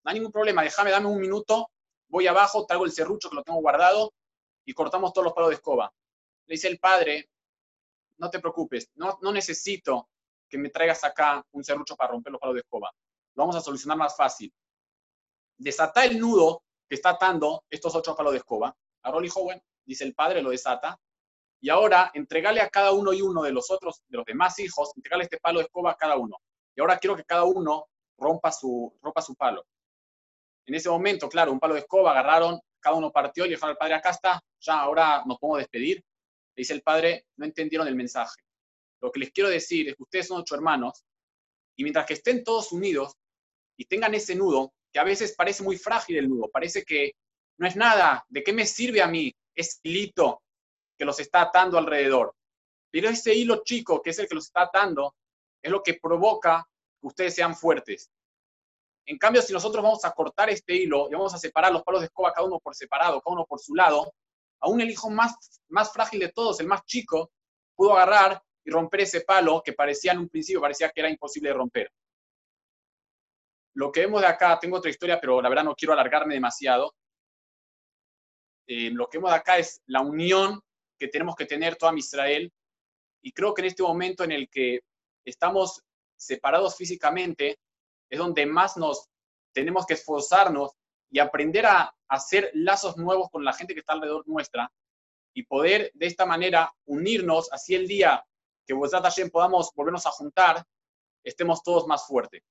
no 0.05 0.11
hay 0.11 0.15
ningún 0.15 0.33
problema, 0.33 0.62
déjame, 0.62 0.91
dame 0.91 1.09
un 1.09 1.21
minuto, 1.21 1.71
voy 2.09 2.27
abajo, 2.27 2.65
traigo 2.67 2.85
el 2.85 2.93
serrucho 2.93 3.29
que 3.29 3.37
lo 3.37 3.43
tengo 3.43 3.61
guardado 3.61 4.12
y 4.65 4.73
cortamos 4.73 5.12
todos 5.12 5.25
los 5.25 5.35
palos 5.35 5.51
de 5.51 5.57
escoba. 5.57 5.93
Le 6.47 6.55
dice 6.55 6.69
el 6.69 6.79
padre, 6.79 7.29
no 8.19 8.31
te 8.31 8.39
preocupes, 8.39 8.91
no, 8.95 9.19
no 9.21 9.33
necesito 9.33 10.09
que 10.49 10.59
me 10.59 10.71
traigas 10.71 11.03
acá 11.05 11.45
un 11.53 11.65
serrucho 11.65 11.97
para 11.97 12.12
romper 12.12 12.33
los 12.33 12.41
palos 12.41 12.55
de 12.55 12.61
escoba. 12.61 12.91
Lo 13.35 13.43
vamos 13.43 13.57
a 13.57 13.61
solucionar 13.61 13.99
más 13.99 14.17
fácil. 14.17 14.53
Desata 15.59 16.05
el 16.05 16.19
nudo 16.19 16.62
que 16.89 16.95
está 16.95 17.11
atando 17.11 17.65
estos 17.69 17.95
ocho 17.95 18.15
palos 18.15 18.33
de 18.33 18.39
escoba. 18.39 18.75
Agarró 19.03 19.21
el 19.21 19.31
joven, 19.31 19.62
dice 19.85 20.05
el 20.05 20.15
padre, 20.15 20.43
lo 20.43 20.51
desata. 20.51 20.99
Y 21.61 21.69
ahora 21.69 22.11
entregale 22.15 22.61
a 22.61 22.69
cada 22.69 22.93
uno 22.93 23.12
y 23.12 23.23
uno 23.23 23.43
de 23.43 23.53
los 23.53 23.71
otros, 23.71 24.03
de 24.07 24.19
los 24.19 24.27
demás 24.27 24.59
hijos, 24.59 24.93
entregale 24.97 25.25
este 25.25 25.39
palo 25.39 25.59
de 25.59 25.65
escoba 25.65 25.93
a 25.93 25.97
cada 25.97 26.17
uno. 26.17 26.37
Y 26.75 26.81
ahora 26.81 26.99
quiero 26.99 27.17
que 27.17 27.25
cada 27.25 27.45
uno 27.45 27.89
rompa 28.19 28.51
su, 28.53 28.97
rompa 29.03 29.23
su 29.23 29.35
palo. 29.35 29.67
En 30.67 30.75
ese 30.75 30.89
momento, 30.89 31.29
claro, 31.29 31.53
un 31.53 31.61
palo 31.61 31.75
de 31.75 31.81
escoba, 31.81 32.11
agarraron, 32.11 32.59
cada 32.81 32.97
uno 32.97 33.13
partió 33.13 33.45
y 33.45 33.49
le 33.49 33.55
dijeron 33.55 33.71
al 33.71 33.77
padre, 33.77 33.95
acá 33.95 34.11
está, 34.11 34.41
ya 34.61 34.81
ahora 34.81 35.23
nos 35.27 35.39
podemos 35.39 35.59
despedir. 35.59 35.97
Le 35.97 36.61
dice 36.61 36.73
el 36.73 36.83
padre, 36.83 37.27
no 37.37 37.47
entendieron 37.47 37.87
el 37.87 37.95
mensaje. 37.95 38.41
Lo 39.01 39.13
que 39.13 39.21
les 39.21 39.31
quiero 39.31 39.49
decir 39.49 39.89
es 39.89 39.97
que 39.97 40.03
ustedes 40.03 40.29
son 40.29 40.41
ocho 40.41 40.55
hermanos 40.55 41.05
y 41.77 41.83
mientras 41.83 42.07
que 42.07 42.15
estén 42.15 42.43
todos 42.43 42.73
unidos 42.73 43.15
y 43.77 43.85
tengan 43.85 44.15
ese 44.15 44.35
nudo, 44.35 44.73
que 44.93 44.99
a 44.99 45.05
veces 45.05 45.35
parece 45.37 45.63
muy 45.63 45.77
frágil 45.77 46.17
el 46.17 46.29
nudo, 46.29 46.49
parece 46.49 46.83
que 46.85 47.13
no 47.59 47.67
es 47.67 47.77
nada, 47.77 48.25
¿de 48.29 48.43
qué 48.43 48.53
me 48.53 48.67
sirve 48.67 49.03
a 49.03 49.07
mí 49.07 49.35
ese 49.55 49.79
hilito 49.83 50.43
que 50.97 51.05
los 51.05 51.19
está 51.21 51.43
atando 51.43 51.79
alrededor. 51.79 52.35
Pero 52.91 53.09
ese 53.09 53.35
hilo 53.35 53.63
chico, 53.65 54.01
que 54.03 54.11
es 54.11 54.19
el 54.19 54.29
que 54.29 54.35
los 54.35 54.47
está 54.47 54.63
atando, 54.63 55.15
es 55.63 55.71
lo 55.71 55.83
que 55.83 55.95
provoca 55.95 56.67
ustedes 57.07 57.35
sean 57.35 57.55
fuertes. 57.55 58.11
En 59.07 59.19
cambio, 59.19 59.40
si 59.40 59.53
nosotros 59.53 59.83
vamos 59.83 60.05
a 60.05 60.11
cortar 60.11 60.51
este 60.51 60.75
hilo 60.75 61.09
y 61.09 61.14
vamos 61.14 61.33
a 61.33 61.38
separar 61.38 61.73
los 61.73 61.83
palos 61.85 62.01
de 62.01 62.07
escoba 62.07 62.33
cada 62.33 62.47
uno 62.47 62.59
por 62.59 62.75
separado, 62.75 63.21
cada 63.21 63.35
uno 63.35 63.47
por 63.47 63.61
su 63.61 63.75
lado, 63.75 64.12
aún 64.61 64.81
el 64.81 64.90
hijo 64.90 65.09
más, 65.11 65.61
más 65.69 65.92
frágil 65.92 66.21
de 66.21 66.33
todos, 66.33 66.59
el 66.61 66.66
más 66.66 66.85
chico, 66.85 67.31
pudo 67.77 67.92
agarrar 67.92 68.42
y 68.64 68.71
romper 68.71 69.03
ese 69.03 69.21
palo 69.21 69.62
que 69.64 69.73
parecía 69.73 70.12
en 70.12 70.19
un 70.19 70.29
principio, 70.29 70.61
parecía 70.61 70.90
que 70.90 71.01
era 71.01 71.11
imposible 71.11 71.51
de 71.51 71.55
romper. 71.55 71.92
Lo 73.75 73.92
que 73.92 74.01
vemos 74.01 74.23
de 74.23 74.27
acá, 74.27 74.59
tengo 74.59 74.79
otra 74.79 74.90
historia, 74.90 75.21
pero 75.21 75.40
la 75.40 75.49
verdad 75.49 75.64
no 75.64 75.77
quiero 75.77 75.92
alargarme 75.92 76.35
demasiado. 76.35 76.95
Eh, 78.66 78.90
lo 78.90 79.07
que 79.07 79.19
vemos 79.19 79.31
de 79.31 79.37
acá 79.37 79.59
es 79.59 79.83
la 79.87 80.01
unión 80.01 80.61
que 80.99 81.09
tenemos 81.09 81.37
que 81.37 81.47
tener 81.47 81.77
toda 81.77 81.97
Israel. 81.97 82.51
Y 83.23 83.33
creo 83.33 83.55
que 83.55 83.62
en 83.62 83.66
este 83.66 83.83
momento 83.83 84.25
en 84.25 84.33
el 84.33 84.49
que 84.49 84.81
estamos 85.25 85.83
separados 86.17 86.77
físicamente, 86.77 87.59
es 88.11 88.19
donde 88.19 88.47
más 88.47 88.77
nos 88.77 89.09
tenemos 89.53 89.87
que 89.87 89.95
esforzarnos 89.95 90.73
y 91.11 91.19
aprender 91.19 91.67
a 91.67 91.95
hacer 92.09 92.51
lazos 92.55 92.97
nuevos 92.97 93.31
con 93.31 93.45
la 93.45 93.53
gente 93.53 93.75
que 93.75 93.81
está 93.81 93.95
alrededor 93.95 94.27
nuestra 94.27 94.71
y 95.35 95.45
poder 95.45 95.91
de 95.95 96.07
esta 96.07 96.27
manera 96.27 96.73
unirnos, 96.87 97.53
así 97.53 97.75
el 97.75 97.87
día 97.87 98.25
que 98.67 98.75
vosotros 98.75 99.15
también 99.15 99.31
podamos 99.31 99.71
volvernos 99.75 100.07
a 100.07 100.11
juntar, 100.11 100.65
estemos 101.23 101.63
todos 101.63 101.87
más 101.87 102.07
fuertes. 102.07 102.43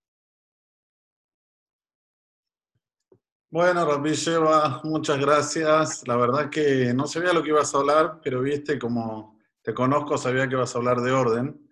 Bueno, 3.49 3.85
Rabbi 3.85 4.13
Sheva, 4.13 4.81
muchas 4.83 5.17
gracias. 5.17 6.05
La 6.07 6.17
verdad 6.17 6.49
que 6.49 6.93
no 6.93 7.07
sabía 7.07 7.31
lo 7.33 7.41
que 7.41 7.49
ibas 7.49 7.73
a 7.73 7.77
hablar, 7.77 8.19
pero 8.21 8.41
viste 8.41 8.77
como 8.77 9.39
te 9.61 9.73
conozco, 9.73 10.17
sabía 10.17 10.47
que 10.47 10.55
ibas 10.55 10.75
a 10.75 10.77
hablar 10.77 11.01
de 11.01 11.11
orden. 11.11 11.64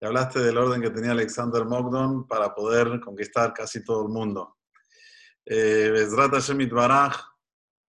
Y 0.00 0.06
hablaste 0.06 0.40
del 0.40 0.58
orden 0.58 0.80
que 0.80 0.90
tenía 0.90 1.10
Alexander 1.10 1.64
Mogdon 1.64 2.26
para 2.26 2.54
poder 2.54 3.00
conquistar 3.00 3.52
casi 3.52 3.82
todo 3.84 4.02
el 4.02 4.08
mundo. 4.08 4.56
Eh, 5.44 5.90
Bezrat 5.92 6.32
Hashem 6.32 6.68
Baraj, 6.68 7.16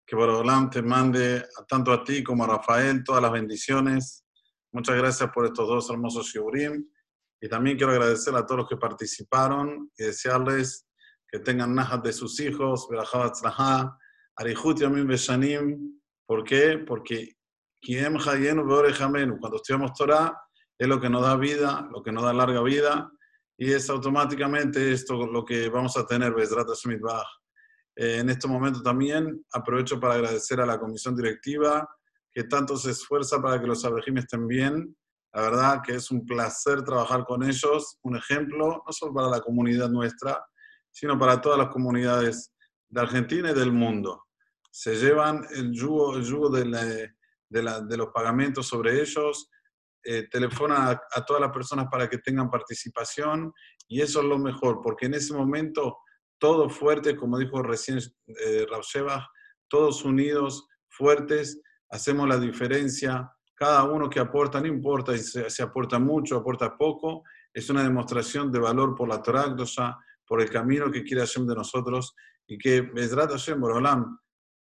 que 0.06 0.16
Borolam 0.16 0.70
te 0.70 0.82
mande 0.82 1.46
tanto 1.68 1.92
a 1.92 2.04
ti 2.04 2.24
como 2.24 2.44
a 2.44 2.48
Rafael 2.48 3.04
todas 3.04 3.22
las 3.22 3.32
bendiciones. 3.32 4.26
Muchas 4.72 4.96
gracias 4.96 5.30
por 5.32 5.46
estos 5.46 5.68
dos 5.68 5.90
hermosos 5.90 6.28
shiurim. 6.28 6.84
Y 7.42 7.48
también 7.48 7.78
quiero 7.78 7.92
agradecer 7.92 8.36
a 8.36 8.46
todos 8.46 8.62
los 8.62 8.70
que 8.70 8.78
participaron 8.78 9.92
y 9.98 10.04
desearles 10.04 10.88
que 11.28 11.40
tengan 11.40 11.76
najas 11.76 12.02
de 12.02 12.12
sus 12.12 12.40
hijos, 12.40 12.88
Arihut 14.36 14.80
Yamim 14.80 15.08
Beshanim. 15.08 16.02
¿Por 16.26 16.44
qué? 16.44 16.80
Porque 16.80 17.36
cuando 19.40 19.58
estudiamos 19.58 19.94
Torah 19.94 20.49
es 20.80 20.88
lo 20.88 21.00
que 21.00 21.10
nos 21.10 21.22
da 21.22 21.36
vida, 21.36 21.88
lo 21.92 22.02
que 22.02 22.12
nos 22.12 22.24
da 22.24 22.34
larga 22.34 22.64
vida, 22.64 23.12
y 23.58 23.74
es 23.74 23.90
automáticamente 23.90 24.94
esto 24.94 25.28
lo 25.28 25.44
que 25.44 25.68
vamos 25.70 25.98
a 25.98 26.06
tener, 26.08 26.34
Bezrat 26.34 26.70
eh, 27.98 28.18
En 28.20 28.30
este 28.30 28.48
momento 28.48 28.82
también 28.82 29.46
aprovecho 29.52 30.00
para 30.00 30.14
agradecer 30.14 30.62
a 30.62 30.66
la 30.66 30.80
comisión 30.80 31.16
directiva 31.16 31.88
que 32.32 32.46
tanto 32.46 32.78
se 32.78 32.92
esfuerza 32.92 33.42
para 33.42 33.60
que 33.60 33.68
los 33.68 33.84
abrejim 33.84 34.18
estén 34.18 34.48
bien. 34.48 34.96
La 35.34 35.42
verdad 35.42 35.82
que 35.84 35.96
es 35.96 36.10
un 36.10 36.26
placer 36.26 36.84
trabajar 36.84 37.26
con 37.26 37.44
ellos, 37.44 38.00
un 38.04 38.16
ejemplo, 38.16 38.82
no 38.86 38.94
solo 38.94 39.14
para 39.14 39.28
la 39.28 39.42
comunidad 39.42 39.90
nuestra, 39.90 40.42
sino 40.90 41.20
para 41.20 41.42
todas 41.42 41.58
las 41.58 41.70
comunidades 41.70 42.54
de 42.88 43.02
Argentina 43.02 43.52
y 43.52 43.54
del 43.54 43.74
mundo. 43.74 44.24
Se 44.72 44.96
llevan 44.96 45.46
el 45.52 45.74
yugo, 45.74 46.16
el 46.16 46.24
yugo 46.24 46.50
de, 46.50 47.12
de, 47.50 47.98
los 47.98 48.08
pagamentos 48.14 48.68
sobre 48.68 49.02
ellos, 49.02 49.50
eh, 50.04 50.28
telefonan 50.30 50.98
a, 51.12 51.26
todas 51.26 51.42
las 51.42 51.52
personas 51.52 51.88
para 51.92 52.10
que 52.10 52.20
tengan 52.20 52.50
participación 52.50 53.54
y 53.88 54.02
eso 54.02 54.22
es 54.22 54.26
lo 54.26 54.38
mejor, 54.38 54.80
porque 54.82 55.08
en 55.08 55.16
ese 55.16 55.34
momento 55.34 55.98
todos 56.38 56.74
fuertes, 56.74 57.16
como 57.16 57.38
dijo 57.38 57.62
recién 57.62 58.00
eh, 58.28 58.66
todos 59.68 60.06
unidos, 60.06 60.68
fuertes, 60.88 61.62
hacemos 61.90 62.28
la 62.28 62.38
diferencia. 62.40 63.32
Cada 63.56 63.84
uno 63.84 64.10
que 64.10 64.20
aporta, 64.20 64.62
no 64.62 64.68
importa 64.68 65.18
si 65.18 65.50
se, 65.50 65.64
aporta 65.64 66.00
mucho, 66.00 66.38
aporta 66.38 66.78
poco, 66.78 67.24
es 67.54 67.70
una 67.70 67.84
demostración 67.84 68.52
de 68.52 68.60
valor 68.60 68.96
por 68.96 69.10
la 69.10 69.22
Torah, 69.22 69.54
por 70.26 70.42
el 70.42 70.50
camino 70.50 70.90
que 70.92 71.04
quiere 71.04 71.22
Hashem 71.22 71.46
de 71.46 71.56
nosotros 71.56 72.16
y 72.48 72.58
que 72.58 72.82
Bezrat 72.82 73.32
Hashem 73.32 73.60
Borolam 73.60 74.18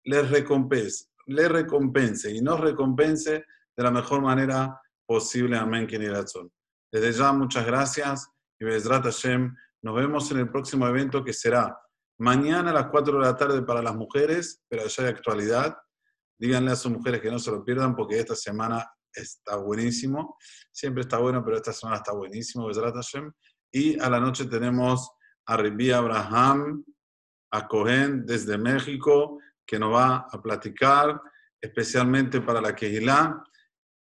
les 0.04 0.30
recompense, 0.30 1.06
les 1.26 1.48
recompense 1.48 2.30
y 2.30 2.40
nos 2.40 2.60
recompense 2.60 3.44
de 3.76 3.82
la 3.82 3.90
mejor 3.90 4.20
manera 4.22 4.80
posible. 5.06 5.56
Amén, 5.56 5.88
razón. 6.12 6.50
Desde 6.92 7.12
ya, 7.12 7.32
muchas 7.32 7.66
gracias 7.66 8.28
y 8.58 8.64
Bezrat 8.64 9.04
Hashem. 9.04 9.54
Nos 9.82 9.94
vemos 9.94 10.30
en 10.30 10.38
el 10.38 10.50
próximo 10.50 10.86
evento 10.86 11.24
que 11.24 11.32
será 11.32 11.76
mañana 12.18 12.70
a 12.70 12.74
las 12.74 12.86
4 12.86 13.18
de 13.18 13.24
la 13.24 13.36
tarde 13.36 13.62
para 13.62 13.82
las 13.82 13.94
mujeres, 13.94 14.62
pero 14.68 14.86
ya 14.86 15.02
hay 15.02 15.08
actualidad. 15.08 15.76
Díganle 16.38 16.72
a 16.72 16.76
sus 16.76 16.92
mujeres 16.92 17.20
que 17.20 17.30
no 17.30 17.38
se 17.38 17.50
lo 17.50 17.64
pierdan 17.64 17.94
porque 17.94 18.18
esta 18.18 18.34
semana 18.34 18.88
está 19.12 19.56
buenísimo. 19.56 20.36
Siempre 20.72 21.02
está 21.02 21.18
bueno, 21.18 21.44
pero 21.44 21.56
esta 21.56 21.72
semana 21.72 21.98
está 21.98 22.12
buenísimo, 22.12 22.66
Bezrat 22.66 22.94
Hashem. 22.94 23.32
Y 23.72 23.98
a 24.00 24.08
la 24.08 24.20
noche 24.20 24.46
tenemos 24.46 25.10
a 25.46 25.56
Ribi 25.56 25.90
Abraham, 25.90 26.84
a 27.52 27.68
Cohen 27.68 28.24
desde 28.24 28.56
México, 28.56 29.38
que 29.66 29.78
nos 29.78 29.92
va 29.92 30.26
a 30.30 30.42
platicar 30.42 31.20
especialmente 31.60 32.40
para 32.40 32.60
la 32.60 32.74
Kehilá. 32.74 33.42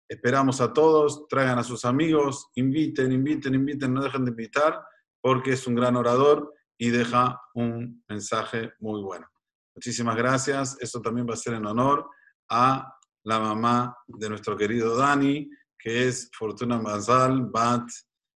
Esperamos 0.08 0.62
a 0.62 0.74
todos, 0.74 1.28
traigan 1.28 1.60
a 1.60 1.64
sus 1.64 1.86
amigos, 1.86 2.50
inviten, 2.56 3.12
inviten, 3.12 3.56
inviten, 3.56 3.94
no 3.94 4.02
dejen 4.02 4.26
de 4.26 4.32
invitar, 4.32 4.82
porque 5.22 5.54
es 5.54 5.68
un 5.68 5.76
gran 5.76 5.96
orador 5.96 6.54
y 6.78 6.90
deja 6.90 7.42
un 7.54 8.04
mensaje 8.08 8.74
muy 8.80 9.02
bueno. 9.02 9.28
Muchísimas 9.76 10.16
gracias. 10.16 10.78
Esto 10.80 11.02
también 11.02 11.28
va 11.28 11.34
a 11.34 11.38
ser 11.38 11.56
en 11.56 11.66
honor 11.66 12.10
a 12.50 12.94
la 13.24 13.40
mamá 13.40 13.98
de 14.08 14.30
nuestro 14.30 14.56
querido 14.56 14.96
Dani, 14.96 15.50
que 15.78 16.08
es 16.08 16.30
Fortuna 16.34 16.80
Mazal 16.80 17.46
Bat 17.46 17.90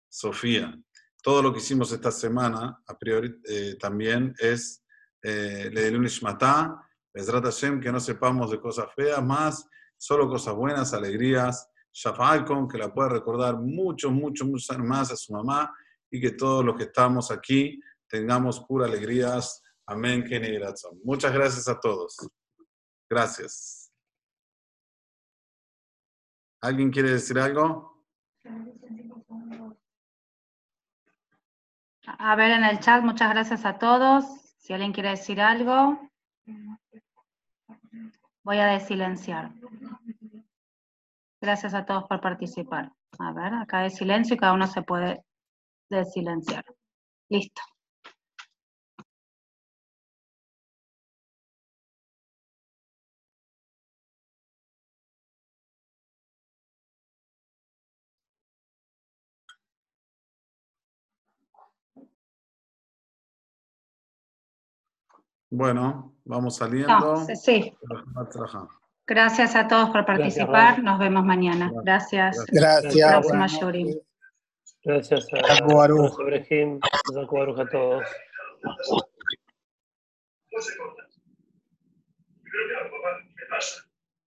Sofía 0.08 0.76
todo 1.22 1.42
lo 1.42 1.52
que 1.52 1.58
hicimos 1.58 1.92
esta 1.92 2.10
semana, 2.10 2.82
a 2.86 2.98
priori, 2.98 3.40
eh, 3.48 3.76
también 3.78 4.34
es 4.38 4.84
eh, 5.22 5.70
Leilun 5.72 6.06
Ishmatá, 6.06 6.80
Bezrat 7.12 7.44
Hashem, 7.44 7.80
que 7.80 7.92
no 7.92 8.00
sepamos 8.00 8.50
de 8.50 8.60
cosas 8.60 8.86
feas, 8.94 9.22
más 9.22 9.68
solo 10.00 10.30
cosas 10.30 10.54
buenas, 10.54 10.94
alegrías, 10.94 11.68
Shafalcon, 11.92 12.66
que 12.66 12.78
la 12.78 12.92
pueda 12.92 13.10
recordar 13.10 13.58
mucho, 13.58 14.10
mucho, 14.10 14.46
mucho 14.46 14.78
más 14.78 15.12
a 15.12 15.16
su 15.16 15.34
mamá 15.34 15.70
y 16.10 16.18
que 16.18 16.30
todos 16.30 16.64
los 16.64 16.74
que 16.76 16.84
estamos 16.84 17.30
aquí 17.30 17.78
tengamos 18.08 18.60
pura 18.60 18.86
alegrías. 18.86 19.62
Amén, 19.86 20.24
Kenny 20.24 20.58
Muchas 21.04 21.34
gracias 21.34 21.68
a 21.68 21.78
todos. 21.78 22.16
Gracias. 23.10 23.92
¿Alguien 26.62 26.90
quiere 26.90 27.10
decir 27.10 27.38
algo? 27.38 28.02
A 32.04 32.36
ver 32.36 32.52
en 32.52 32.64
el 32.64 32.80
chat, 32.80 33.02
muchas 33.02 33.30
gracias 33.30 33.66
a 33.66 33.78
todos. 33.78 34.24
Si 34.56 34.72
alguien 34.72 34.92
quiere 34.92 35.10
decir 35.10 35.40
algo, 35.42 36.00
voy 38.44 38.58
a 38.58 38.66
desilenciar. 38.66 39.52
Gracias 41.40 41.74
a 41.74 41.84
todos 41.84 42.04
por 42.04 42.20
participar. 42.20 42.92
A 43.18 43.32
ver, 43.32 43.54
acá 43.54 43.80
hay 43.80 43.90
silencio 43.90 44.34
y 44.34 44.38
cada 44.38 44.52
uno 44.52 44.66
se 44.66 44.82
puede 44.82 45.24
desilenciar. 45.90 46.64
Listo. 47.28 47.62
Bueno, 65.50 66.14
vamos 66.24 66.56
saliendo. 66.56 67.26
sí. 67.34 67.76
Gracias 69.06 69.56
a 69.56 69.66
todos 69.66 69.90
por 69.90 70.06
participar. 70.06 70.80
Nos 70.82 71.00
vemos 71.00 71.24
mañana. 71.24 71.72
Gracias. 71.82 72.46
Gracias. 72.46 73.10
Próxima 73.10 73.48
Gracias 74.84 75.26
a, 75.34 75.64
a 77.58 77.68
todos. 77.68 78.02
No 80.52 80.60
se 80.60 80.76
corta. 80.78 81.02
Creo 82.44 82.68
que 82.68 82.74
la 82.74 82.90
pasa. 83.50 83.89